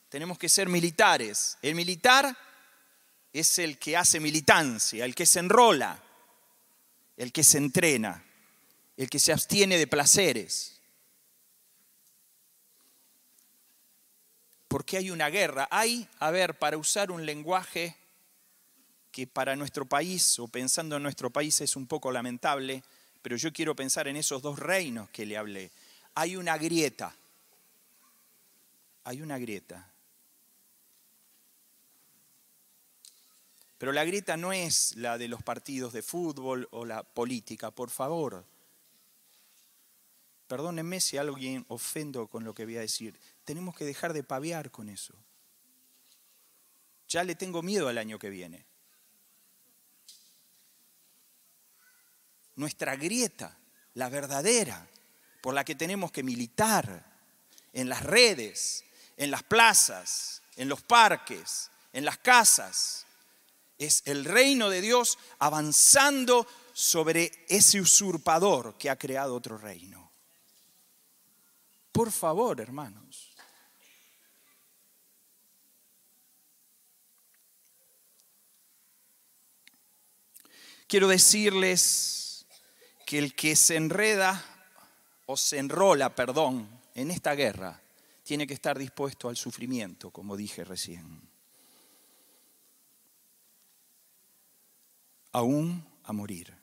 tenemos 0.08 0.38
que 0.38 0.48
ser 0.48 0.68
militares. 0.68 1.58
El 1.62 1.74
militar 1.74 2.36
es 3.32 3.58
el 3.58 3.78
que 3.78 3.96
hace 3.96 4.20
militancia, 4.20 5.04
el 5.04 5.14
que 5.14 5.26
se 5.26 5.40
enrola, 5.40 6.00
el 7.16 7.32
que 7.32 7.42
se 7.42 7.58
entrena, 7.58 8.24
el 8.96 9.10
que 9.10 9.18
se 9.18 9.32
abstiene 9.32 9.78
de 9.78 9.86
placeres. 9.86 10.80
¿Por 14.72 14.86
qué 14.86 14.96
hay 14.96 15.10
una 15.10 15.28
guerra? 15.28 15.68
Hay, 15.70 16.08
a 16.18 16.30
ver, 16.30 16.58
para 16.58 16.78
usar 16.78 17.10
un 17.10 17.26
lenguaje 17.26 17.94
que 19.10 19.26
para 19.26 19.54
nuestro 19.54 19.84
país, 19.84 20.38
o 20.38 20.48
pensando 20.48 20.96
en 20.96 21.02
nuestro 21.02 21.28
país, 21.28 21.60
es 21.60 21.76
un 21.76 21.86
poco 21.86 22.10
lamentable, 22.10 22.82
pero 23.20 23.36
yo 23.36 23.52
quiero 23.52 23.76
pensar 23.76 24.08
en 24.08 24.16
esos 24.16 24.40
dos 24.40 24.58
reinos 24.58 25.10
que 25.10 25.26
le 25.26 25.36
hablé. 25.36 25.70
Hay 26.14 26.36
una 26.36 26.56
grieta, 26.56 27.14
hay 29.04 29.20
una 29.20 29.36
grieta. 29.36 29.90
Pero 33.76 33.92
la 33.92 34.06
grieta 34.06 34.38
no 34.38 34.54
es 34.54 34.96
la 34.96 35.18
de 35.18 35.28
los 35.28 35.42
partidos 35.42 35.92
de 35.92 36.00
fútbol 36.00 36.66
o 36.70 36.86
la 36.86 37.02
política, 37.02 37.70
por 37.70 37.90
favor. 37.90 38.42
Perdónenme 40.46 40.98
si 40.98 41.18
alguien 41.18 41.66
ofendo 41.68 42.26
con 42.26 42.44
lo 42.44 42.54
que 42.54 42.64
voy 42.64 42.78
a 42.78 42.80
decir. 42.80 43.20
Tenemos 43.45 43.76
que 43.76 43.84
dejar 43.84 44.12
de 44.12 44.22
paviar 44.22 44.70
con 44.70 44.88
eso. 44.88 45.14
Ya 47.09 47.24
le 47.24 47.34
tengo 47.34 47.62
miedo 47.62 47.88
al 47.88 47.99
año 47.99 48.18
que 48.18 48.30
viene. 48.30 48.66
nuestra 52.57 52.97
grieta, 52.97 53.57
la 53.95 54.09
verdadera, 54.09 54.86
por 55.40 55.55
la 55.55 55.64
que 55.64 55.74
tenemos 55.74 56.12
que 56.12 56.22
militar 56.22 57.05
en 57.72 57.88
las 57.88 58.03
redes, 58.03 58.84
en 59.16 59.30
las 59.30 59.43
plazas, 59.43 60.43
en 60.57 60.68
los 60.68 60.82
parques, 60.82 61.70
en 61.93 62.05
las 62.05 62.18
casas. 62.18 63.07
Es 63.78 64.03
el 64.07 64.24
reino 64.24 64.70
de 64.70 64.80
Dios 64.80 65.18
avanzando 65.38 66.47
sobre 66.72 67.32
ese 67.49 67.80
usurpador 67.80 68.78
que 68.78 68.90
ha 68.90 68.97
creado 68.97 69.34
otro 69.34 69.59
reino. 69.59 70.11
Por 71.90 72.11
favor, 72.11 72.61
hermanos. 72.61 73.32
Quiero 80.93 81.09
decirles 81.09 82.45
que 83.07 83.18
el 83.18 83.34
que 83.34 83.57
se 83.57 83.76
enreda 83.76 84.45
o 85.24 85.38
se 85.38 85.57
enrola, 85.57 86.14
perdón, 86.14 86.68
en 86.95 87.11
esta 87.11 87.34
guerra, 87.34 87.80
tiene 88.22 88.47
que 88.47 88.53
estar 88.53 88.78
dispuesto 88.78 89.30
al 89.30 89.38
sufrimiento, 89.38 90.11
como 90.11 90.36
dije 90.36 90.64
recién. 90.64 91.22
Aún 95.32 95.82
a 96.05 96.12
morir. 96.12 96.55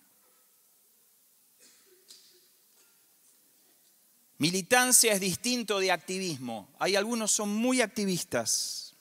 Militancia 4.37 5.13
es 5.13 5.21
distinto 5.21 5.79
de 5.79 5.91
activismo. 5.91 6.69
Hay 6.77 6.95
algunos 6.95 7.31
son 7.31 7.49
muy 7.49 7.81
activistas. 7.81 8.93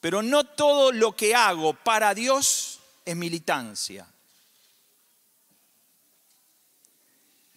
Pero 0.00 0.22
no 0.22 0.42
todo 0.42 0.90
lo 0.90 1.14
que 1.14 1.36
hago 1.36 1.74
para 1.74 2.14
Dios 2.14 2.78
es 3.10 3.16
militancia. 3.16 4.06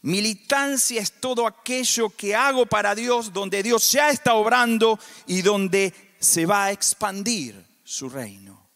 Militancia 0.02 1.02
es 1.02 1.22
todo 1.22 1.48
aquello 1.48 2.10
que 2.10 2.36
hago 2.36 2.66
para 2.66 2.94
Dios, 2.94 3.32
donde 3.32 3.64
Dios 3.64 3.90
ya 3.92 4.10
está 4.10 4.34
obrando 4.34 5.00
y 5.28 5.42
donde 5.42 5.94
se 6.20 6.46
va 6.46 6.66
a 6.66 6.72
expandir 6.72 7.66
su 7.84 8.10
reino. 8.10 8.70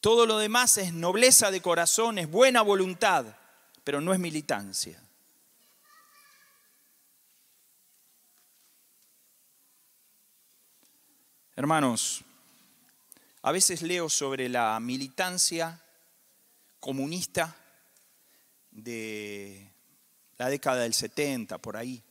Todo 0.00 0.26
lo 0.26 0.38
demás 0.38 0.76
es 0.78 0.92
nobleza 0.92 1.50
de 1.50 1.62
corazón, 1.62 2.18
es 2.18 2.30
buena 2.30 2.62
voluntad, 2.62 3.26
pero 3.84 4.00
no 4.00 4.12
es 4.12 4.18
militancia. 4.18 5.02
Hermanos, 11.56 12.24
a 13.42 13.52
veces 13.52 13.82
leo 13.82 14.08
sobre 14.08 14.48
la 14.48 14.78
militancia 14.80 15.80
comunista 16.78 17.56
de 18.70 19.72
la 20.36 20.48
década 20.48 20.82
del 20.82 20.94
70, 20.94 21.58
por 21.58 21.76
ahí. 21.76 22.02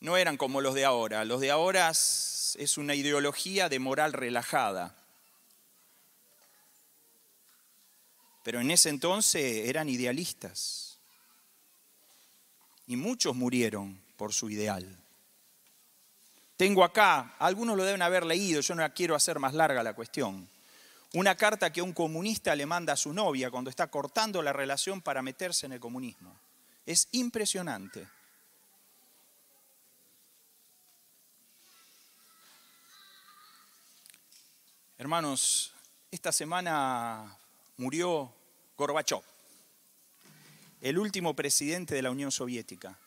No 0.00 0.16
eran 0.16 0.36
como 0.36 0.60
los 0.60 0.74
de 0.74 0.84
ahora. 0.84 1.24
Los 1.24 1.40
de 1.40 1.50
ahora 1.50 1.90
es 1.90 2.74
una 2.78 2.94
ideología 2.94 3.68
de 3.68 3.78
moral 3.78 4.12
relajada. 4.12 4.96
Pero 8.42 8.60
en 8.60 8.70
ese 8.70 8.88
entonces 8.88 9.68
eran 9.68 9.88
idealistas. 9.88 10.98
Y 12.86 12.96
muchos 12.96 13.36
murieron 13.36 14.02
por 14.16 14.32
su 14.32 14.48
ideal. 14.48 14.99
Tengo 16.60 16.84
acá, 16.84 17.36
algunos 17.38 17.74
lo 17.74 17.84
deben 17.84 18.02
haber 18.02 18.26
leído, 18.26 18.60
yo 18.60 18.74
no 18.74 18.86
quiero 18.92 19.14
hacer 19.14 19.38
más 19.38 19.54
larga 19.54 19.82
la 19.82 19.94
cuestión 19.94 20.46
una 21.14 21.34
carta 21.34 21.72
que 21.72 21.80
un 21.80 21.94
comunista 21.94 22.54
le 22.54 22.66
manda 22.66 22.92
a 22.92 22.98
su 22.98 23.14
novia 23.14 23.50
cuando 23.50 23.70
está 23.70 23.86
cortando 23.86 24.42
la 24.42 24.52
relación 24.52 25.00
para 25.00 25.22
meterse 25.22 25.64
en 25.64 25.72
el 25.72 25.80
comunismo. 25.80 26.38
Es 26.84 27.08
impresionante. 27.12 28.06
Hermanos, 34.98 35.72
esta 36.10 36.30
semana 36.30 37.38
murió 37.78 38.34
Gorbachev, 38.76 39.22
el 40.82 40.98
último 40.98 41.34
presidente 41.34 41.94
de 41.94 42.02
la 42.02 42.10
Unión 42.10 42.30
Soviética, 42.30 42.98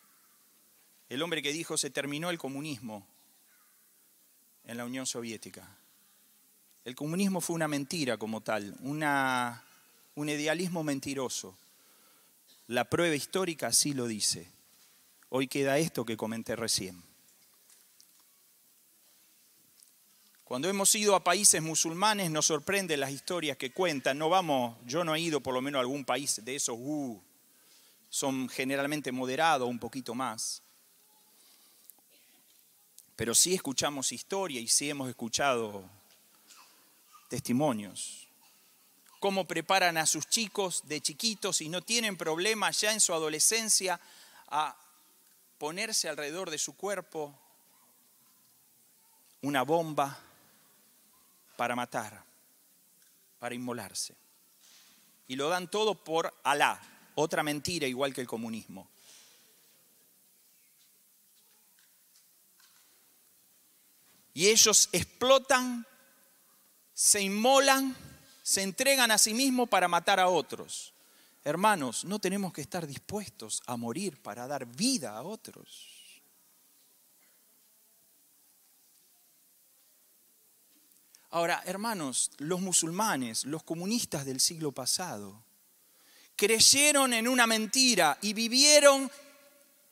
el 1.08 1.22
hombre 1.22 1.44
que 1.44 1.54
dijo 1.54 1.78
se 1.78 1.92
terminó 1.92 2.32
el 2.32 2.40
comunismo 2.40 3.13
en 4.66 4.78
la 4.78 4.86
Unión 4.86 5.06
Soviética. 5.06 5.68
El 6.86 6.96
comunismo 6.96 7.42
fue 7.42 7.56
una 7.56 7.68
mentira 7.68 8.18
como 8.18 8.42
tal, 8.42 8.76
una, 8.82 9.64
un 10.16 10.30
idealismo 10.30 10.84
mentiroso. 10.84 11.58
La 12.68 12.90
prueba 12.90 13.16
histórica 13.16 13.68
así 13.68 13.94
lo 13.94 14.08
dice. 14.08 14.48
Hoy 15.30 15.48
queda 15.48 15.78
esto 15.78 16.06
que 16.06 16.18
comenté 16.18 16.56
recién. 16.56 17.02
Cuando 20.44 20.70
hemos 20.70 20.94
ido 20.94 21.16
a 21.16 21.24
países 21.24 21.62
musulmanes 21.64 22.30
nos 22.30 22.46
sorprenden 22.46 23.00
las 23.00 23.12
historias 23.12 23.58
que 23.58 23.72
cuentan. 23.72 24.18
No 24.18 24.30
vamos, 24.30 24.78
yo 24.86 25.04
no 25.04 25.16
he 25.16 25.20
ido 25.20 25.40
por 25.40 25.54
lo 25.54 25.62
menos 25.62 25.80
a 25.80 25.82
algún 25.82 26.06
país 26.06 26.42
de 26.44 26.56
esos, 26.56 26.76
uh, 26.78 27.20
son 28.10 28.48
generalmente 28.50 29.12
moderados, 29.12 29.68
un 29.68 29.80
poquito 29.80 30.14
más. 30.14 30.62
Pero 33.16 33.36
sí 33.36 33.54
escuchamos 33.54 34.12
historia 34.12 34.60
y 34.60 34.68
sí 34.68 34.90
hemos 34.90 35.10
escuchado 35.10 35.84
testimonios. 37.30 38.28
Cómo 39.20 39.46
preparan 39.46 39.98
a 39.98 40.06
sus 40.06 40.28
chicos 40.28 40.84
de 40.86 41.00
chiquitos 41.00 41.62
y 41.62 41.70
no 41.70 41.82
tienen 41.82 42.18
problemas 42.18 42.82
ya 42.82 42.92
en 42.92 43.00
su 43.00 43.14
adolescencia 43.14 44.00
a 44.48 44.76
ponerse 45.58 46.10
alrededor 46.10 46.50
de 46.50 46.58
su 46.58 46.76
cuerpo 46.76 47.34
una 49.42 49.64
bomba 49.64 50.20
para 51.56 51.76
matar, 51.76 52.24
para 53.40 53.56
inmolarse. 53.56 54.16
Y 55.28 55.36
lo 55.36 55.50
dan 55.50 55.70
todo 55.70 55.96
por 55.96 56.34
Alá, 56.44 56.82
otra 57.16 57.44
mentira 57.44 57.88
igual 57.88 58.14
que 58.14 58.22
el 58.22 58.28
comunismo. 58.28 58.90
Y 64.34 64.48
ellos 64.48 64.90
explotan 64.92 65.86
se 66.94 67.22
inmolan, 67.22 67.96
se 68.44 68.62
entregan 68.62 69.12
a 69.12 69.18
sí 69.18 69.34
mismos 69.34 69.68
para 69.68 69.88
matar 69.88 70.20
a 70.20 70.30
otros. 70.30 70.94
Hermanos, 71.44 72.06
no 72.06 72.20
tenemos 72.20 72.54
que 72.54 72.62
estar 72.62 72.88
dispuestos 72.88 73.62
a 73.66 73.76
morir 73.76 74.22
para 74.22 74.48
dar 74.48 74.66
vida 74.66 75.18
a 75.18 75.24
otros. 75.24 75.90
Ahora, 81.32 81.64
hermanos, 81.66 82.32
los 82.38 82.62
musulmanes, 82.62 83.46
los 83.46 83.64
comunistas 83.64 84.24
del 84.24 84.40
siglo 84.40 84.72
pasado, 84.72 85.44
creyeron 86.36 87.12
en 87.14 87.28
una 87.28 87.48
mentira 87.48 88.20
y 88.22 88.34
vivieron 88.34 89.12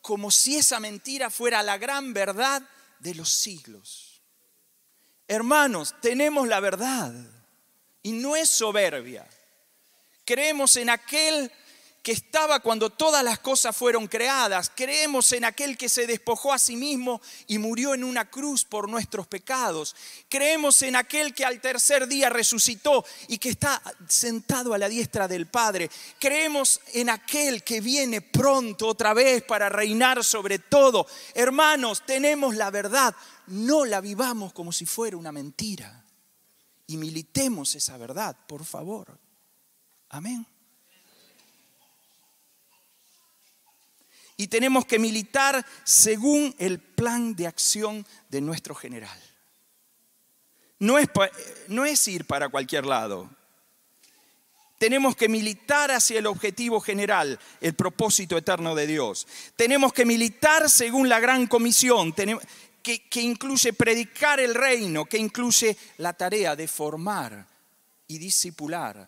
como 0.02 0.30
si 0.30 0.58
esa 0.58 0.80
mentira 0.80 1.32
fuera 1.32 1.64
la 1.64 1.80
gran 1.80 2.14
verdad 2.14 2.62
de 3.00 3.16
los 3.16 3.30
siglos. 3.30 4.11
Hermanos, 5.32 5.96
tenemos 6.02 6.46
la 6.46 6.60
verdad 6.60 7.14
y 8.04 8.12
no 8.12 8.36
es 8.36 8.50
soberbia. 8.50 9.26
Creemos 10.26 10.76
en 10.76 10.90
aquel 10.90 11.50
que 12.02 12.12
estaba 12.12 12.60
cuando 12.62 12.90
todas 12.90 13.24
las 13.24 13.40
cosas 13.40 13.76
fueron 13.76 14.08
creadas. 14.08 14.72
Creemos 14.74 15.32
en 15.34 15.46
aquel 15.46 15.78
que 15.78 15.88
se 15.88 16.08
despojó 16.08 16.52
a 16.52 16.58
sí 16.58 16.76
mismo 16.76 17.22
y 17.48 17.60
murió 17.60 17.94
en 17.94 18.04
una 18.04 18.30
cruz 18.30 18.66
por 18.66 18.90
nuestros 18.90 19.28
pecados. 19.28 19.96
Creemos 20.28 20.82
en 20.82 20.96
aquel 20.96 21.36
que 21.36 21.46
al 21.46 21.62
tercer 21.62 22.08
día 22.08 22.30
resucitó 22.30 23.06
y 23.28 23.38
que 23.38 23.50
está 23.50 23.82
sentado 24.08 24.74
a 24.74 24.80
la 24.80 24.90
diestra 24.90 25.28
del 25.28 25.48
Padre. 25.48 25.92
Creemos 26.20 26.82
en 26.94 27.10
aquel 27.10 27.64
que 27.64 27.82
viene 27.82 28.22
pronto 28.22 28.88
otra 28.88 29.14
vez 29.14 29.44
para 29.44 29.70
reinar 29.70 30.24
sobre 30.24 30.58
todo. 30.58 31.06
Hermanos, 31.36 32.04
tenemos 32.06 32.56
la 32.56 32.72
verdad. 32.72 33.16
No 33.48 33.86
la 33.86 34.02
vivamos 34.02 34.54
como 34.54 34.72
si 34.72 34.88
fuera 34.88 35.18
una 35.18 35.32
mentira. 35.32 36.04
Y 36.88 36.98
militemos 36.98 37.76
esa 37.76 37.96
verdad, 37.98 38.36
por 38.48 38.66
favor. 38.66 39.20
Amén. 40.10 40.51
Y 44.42 44.48
tenemos 44.48 44.88
que 44.88 44.98
militar 44.98 45.64
según 45.84 46.56
el 46.58 46.80
plan 46.80 47.36
de 47.36 47.46
acción 47.46 48.04
de 48.28 48.42
nuestro 48.42 48.74
general. 48.74 49.22
No 50.80 50.98
es, 50.98 51.08
no 51.68 51.86
es 51.86 52.08
ir 52.08 52.26
para 52.26 52.50
cualquier 52.50 52.88
lado. 52.88 53.30
Tenemos 54.80 55.16
que 55.16 55.30
militar 55.30 55.92
hacia 55.92 56.18
el 56.18 56.26
objetivo 56.26 56.82
general, 56.82 57.40
el 57.60 57.76
propósito 57.76 58.36
eterno 58.36 58.74
de 58.74 58.88
Dios. 58.88 59.28
Tenemos 59.56 59.94
que 59.94 60.06
militar 60.08 60.72
según 60.72 61.08
la 61.08 61.20
gran 61.20 61.46
comisión, 61.46 62.12
que, 62.82 63.08
que 63.10 63.22
incluye 63.22 63.74
predicar 63.74 64.40
el 64.40 64.56
reino, 64.56 65.06
que 65.06 65.20
incluye 65.20 65.78
la 65.98 66.14
tarea 66.14 66.56
de 66.56 66.68
formar 66.68 67.46
y 68.08 68.18
discipular, 68.18 69.08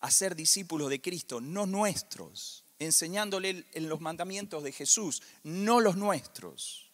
hacer 0.00 0.34
discípulos 0.34 0.88
de 0.88 1.02
Cristo, 1.02 1.38
no 1.38 1.66
nuestros 1.66 2.63
enseñándole 2.78 3.64
en 3.72 3.88
los 3.88 4.00
mandamientos 4.00 4.62
de 4.62 4.72
Jesús, 4.72 5.22
no 5.42 5.80
los 5.80 5.96
nuestros. 5.96 6.90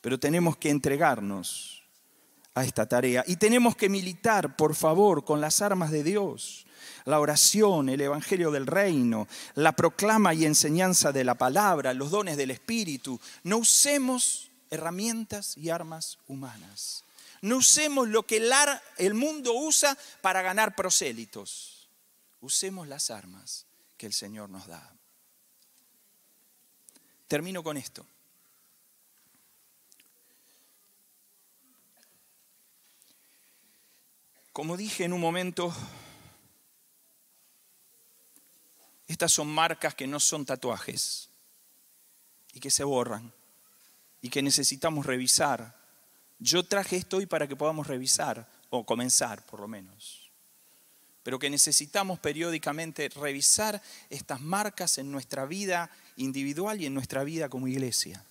Pero 0.00 0.18
tenemos 0.18 0.56
que 0.56 0.70
entregarnos 0.70 1.82
a 2.54 2.64
esta 2.64 2.86
tarea 2.86 3.24
y 3.26 3.36
tenemos 3.36 3.76
que 3.76 3.88
militar, 3.88 4.56
por 4.56 4.74
favor, 4.74 5.24
con 5.24 5.40
las 5.40 5.62
armas 5.62 5.90
de 5.90 6.02
Dios. 6.02 6.66
La 7.04 7.20
oración, 7.20 7.88
el 7.88 8.00
Evangelio 8.00 8.50
del 8.50 8.66
Reino, 8.66 9.28
la 9.54 9.72
proclama 9.72 10.34
y 10.34 10.44
enseñanza 10.44 11.12
de 11.12 11.24
la 11.24 11.34
palabra, 11.34 11.94
los 11.94 12.10
dones 12.10 12.36
del 12.36 12.50
Espíritu. 12.50 13.20
No 13.44 13.58
usemos 13.58 14.50
herramientas 14.70 15.56
y 15.56 15.70
armas 15.70 16.18
humanas. 16.28 17.04
No 17.40 17.56
usemos 17.56 18.08
lo 18.08 18.24
que 18.24 18.40
el 18.98 19.14
mundo 19.14 19.52
usa 19.52 19.96
para 20.20 20.42
ganar 20.42 20.76
prosélitos 20.76 21.81
usemos 22.42 22.86
las 22.88 23.10
armas 23.10 23.66
que 23.96 24.06
el 24.06 24.12
Señor 24.12 24.50
nos 24.50 24.66
da. 24.66 24.94
Termino 27.28 27.62
con 27.62 27.76
esto. 27.78 28.04
Como 34.52 34.76
dije 34.76 35.04
en 35.04 35.14
un 35.14 35.20
momento, 35.20 35.74
estas 39.06 39.32
son 39.32 39.48
marcas 39.48 39.94
que 39.94 40.06
no 40.06 40.20
son 40.20 40.44
tatuajes 40.44 41.30
y 42.52 42.60
que 42.60 42.70
se 42.70 42.84
borran 42.84 43.32
y 44.20 44.28
que 44.28 44.42
necesitamos 44.42 45.06
revisar. 45.06 45.80
Yo 46.38 46.64
traje 46.64 46.96
esto 46.96 47.16
hoy 47.16 47.26
para 47.26 47.48
que 47.48 47.56
podamos 47.56 47.86
revisar 47.86 48.46
o 48.68 48.84
comenzar 48.84 49.46
por 49.46 49.60
lo 49.60 49.68
menos 49.68 50.21
pero 51.22 51.38
que 51.38 51.50
necesitamos 51.50 52.18
periódicamente 52.18 53.08
revisar 53.08 53.80
estas 54.10 54.40
marcas 54.40 54.98
en 54.98 55.10
nuestra 55.12 55.46
vida 55.46 55.90
individual 56.16 56.80
y 56.80 56.86
en 56.86 56.94
nuestra 56.94 57.24
vida 57.24 57.48
como 57.48 57.68
iglesia. 57.68 58.24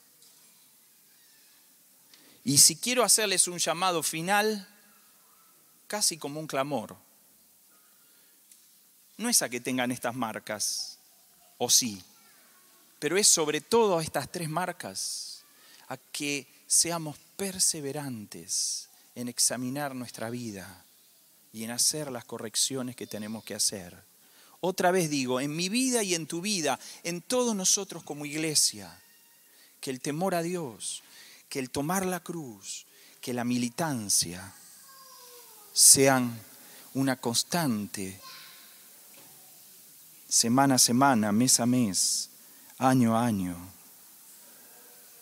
Y 2.44 2.58
si 2.58 2.76
quiero 2.76 3.04
hacerles 3.04 3.48
un 3.48 3.60
llamado 3.60 4.04
final, 4.04 4.68
casi 5.88 6.18
como 6.18 6.40
un 6.40 6.48
clamor, 6.48 6.98
no 9.18 9.30
es 9.30 9.42
a 9.42 9.50
que 9.50 9.62
tengan 9.62 9.92
estas 9.92 10.16
marcas, 10.16 10.98
o 11.58 11.70
sí, 11.70 12.04
pero 13.00 13.18
es 13.18 13.28
sobre 13.28 13.62
todo 13.62 14.00
a 14.00 14.04
estas 14.04 14.32
tres 14.32 14.50
marcas, 14.50 15.44
a 15.88 15.98
que 15.98 16.48
seamos 16.68 17.18
perseverantes 17.38 18.90
en 19.16 19.28
examinar 19.28 19.94
nuestra 19.94 20.30
vida 20.30 20.84
y 21.54 21.64
en 21.64 21.72
hacer 21.72 22.12
las 22.12 22.26
correcciones 22.26 22.96
que 22.96 23.08
tenemos 23.08 23.44
que 23.44 23.56
hacer. 23.56 24.04
Otra 24.60 24.92
vez 24.92 25.10
digo, 25.10 25.40
en 25.42 25.56
mi 25.56 25.70
vida 25.70 26.04
y 26.04 26.14
en 26.14 26.28
tu 26.28 26.42
vida, 26.42 26.80
en 27.04 27.22
todos 27.22 27.56
nosotros 27.56 28.04
como 28.04 28.26
iglesia, 28.26 28.96
que 29.80 29.90
el 29.90 30.00
temor 30.00 30.36
a 30.36 30.44
Dios, 30.44 31.04
que 31.50 31.60
el 31.60 31.72
tomar 31.72 32.06
la 32.06 32.20
cruz, 32.22 32.86
que 33.20 33.34
la 33.34 33.44
militancia 33.44 34.54
sean 35.74 36.40
una 36.94 37.16
constante, 37.16 38.20
semana 40.28 40.76
a 40.76 40.80
semana, 40.80 41.32
mes 41.32 41.60
a 41.60 41.66
mes, 41.66 42.30
año 42.78 43.18
a 43.18 43.26
año. 43.26 43.56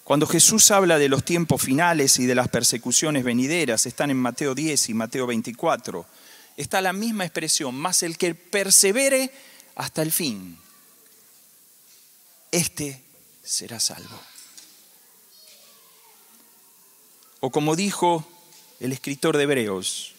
Cuando 0.03 0.25
Jesús 0.25 0.71
habla 0.71 0.97
de 0.97 1.07
los 1.07 1.23
tiempos 1.23 1.61
finales 1.61 2.17
y 2.19 2.25
de 2.25 2.36
las 2.36 2.47
persecuciones 2.47 3.23
venideras, 3.23 3.86
están 3.86 4.09
en 4.09 4.17
Mateo 4.17 4.55
10 4.55 4.89
y 4.89 4.93
Mateo 4.95 5.27
24, 5.27 6.05
está 6.62 6.82
la 6.82 6.91
misma 6.91 7.24
expresión, 7.24 7.74
más 7.74 8.03
el 8.03 8.18
que 8.18 8.36
persevere 8.36 9.32
hasta 9.76 10.01
el 10.01 10.12
fin, 10.12 10.57
este 12.51 13.01
será 13.41 13.80
salvo. 13.80 14.20
O 17.39 17.49
como 17.49 17.78
dijo 17.78 18.28
el 18.82 18.91
escritor 18.91 19.38
de 19.38 19.43
Hebreos, 19.43 20.14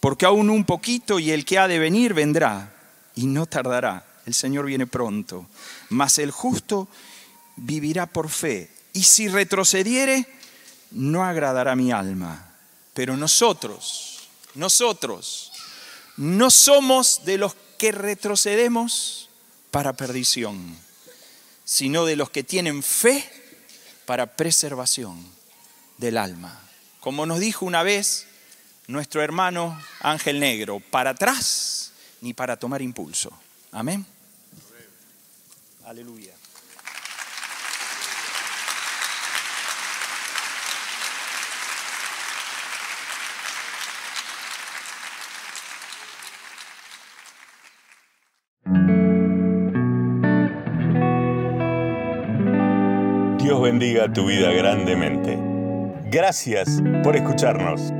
porque 0.00 0.26
aún 0.26 0.50
un 0.50 0.64
poquito 0.64 1.18
y 1.18 1.30
el 1.30 1.46
que 1.46 1.58
ha 1.58 1.66
de 1.66 1.78
venir 1.78 2.12
vendrá 2.12 2.74
y 3.14 3.24
no 3.26 3.46
tardará. 3.46 4.06
El 4.26 4.34
Señor 4.34 4.66
viene 4.66 4.86
pronto, 4.86 5.46
mas 5.88 6.18
el 6.18 6.30
justo 6.30 6.88
vivirá 7.56 8.04
por 8.04 8.28
fe 8.28 8.70
y 8.92 9.04
si 9.04 9.28
retrocediere, 9.28 10.26
no 10.90 11.24
agradará 11.24 11.74
mi 11.74 11.90
alma. 11.90 12.54
Pero 12.92 13.16
nosotros, 13.16 14.28
nosotros, 14.54 15.49
no 16.20 16.50
somos 16.50 17.24
de 17.24 17.38
los 17.38 17.56
que 17.78 17.92
retrocedemos 17.92 19.30
para 19.70 19.94
perdición, 19.94 20.76
sino 21.64 22.04
de 22.04 22.14
los 22.14 22.28
que 22.28 22.44
tienen 22.44 22.82
fe 22.82 23.24
para 24.04 24.36
preservación 24.36 25.26
del 25.96 26.18
alma. 26.18 26.60
Como 27.00 27.24
nos 27.24 27.40
dijo 27.40 27.64
una 27.64 27.82
vez 27.82 28.26
nuestro 28.86 29.22
hermano 29.22 29.80
Ángel 30.00 30.40
Negro, 30.40 30.80
para 30.90 31.10
atrás 31.10 31.92
ni 32.20 32.34
para 32.34 32.58
tomar 32.58 32.82
impulso. 32.82 33.32
Amén. 33.72 34.04
Aleluya. 35.86 36.34
Bendiga 53.70 54.12
tu 54.12 54.26
vida 54.26 54.50
grandemente. 54.50 55.38
Gracias 56.10 56.82
por 57.04 57.14
escucharnos. 57.14 57.92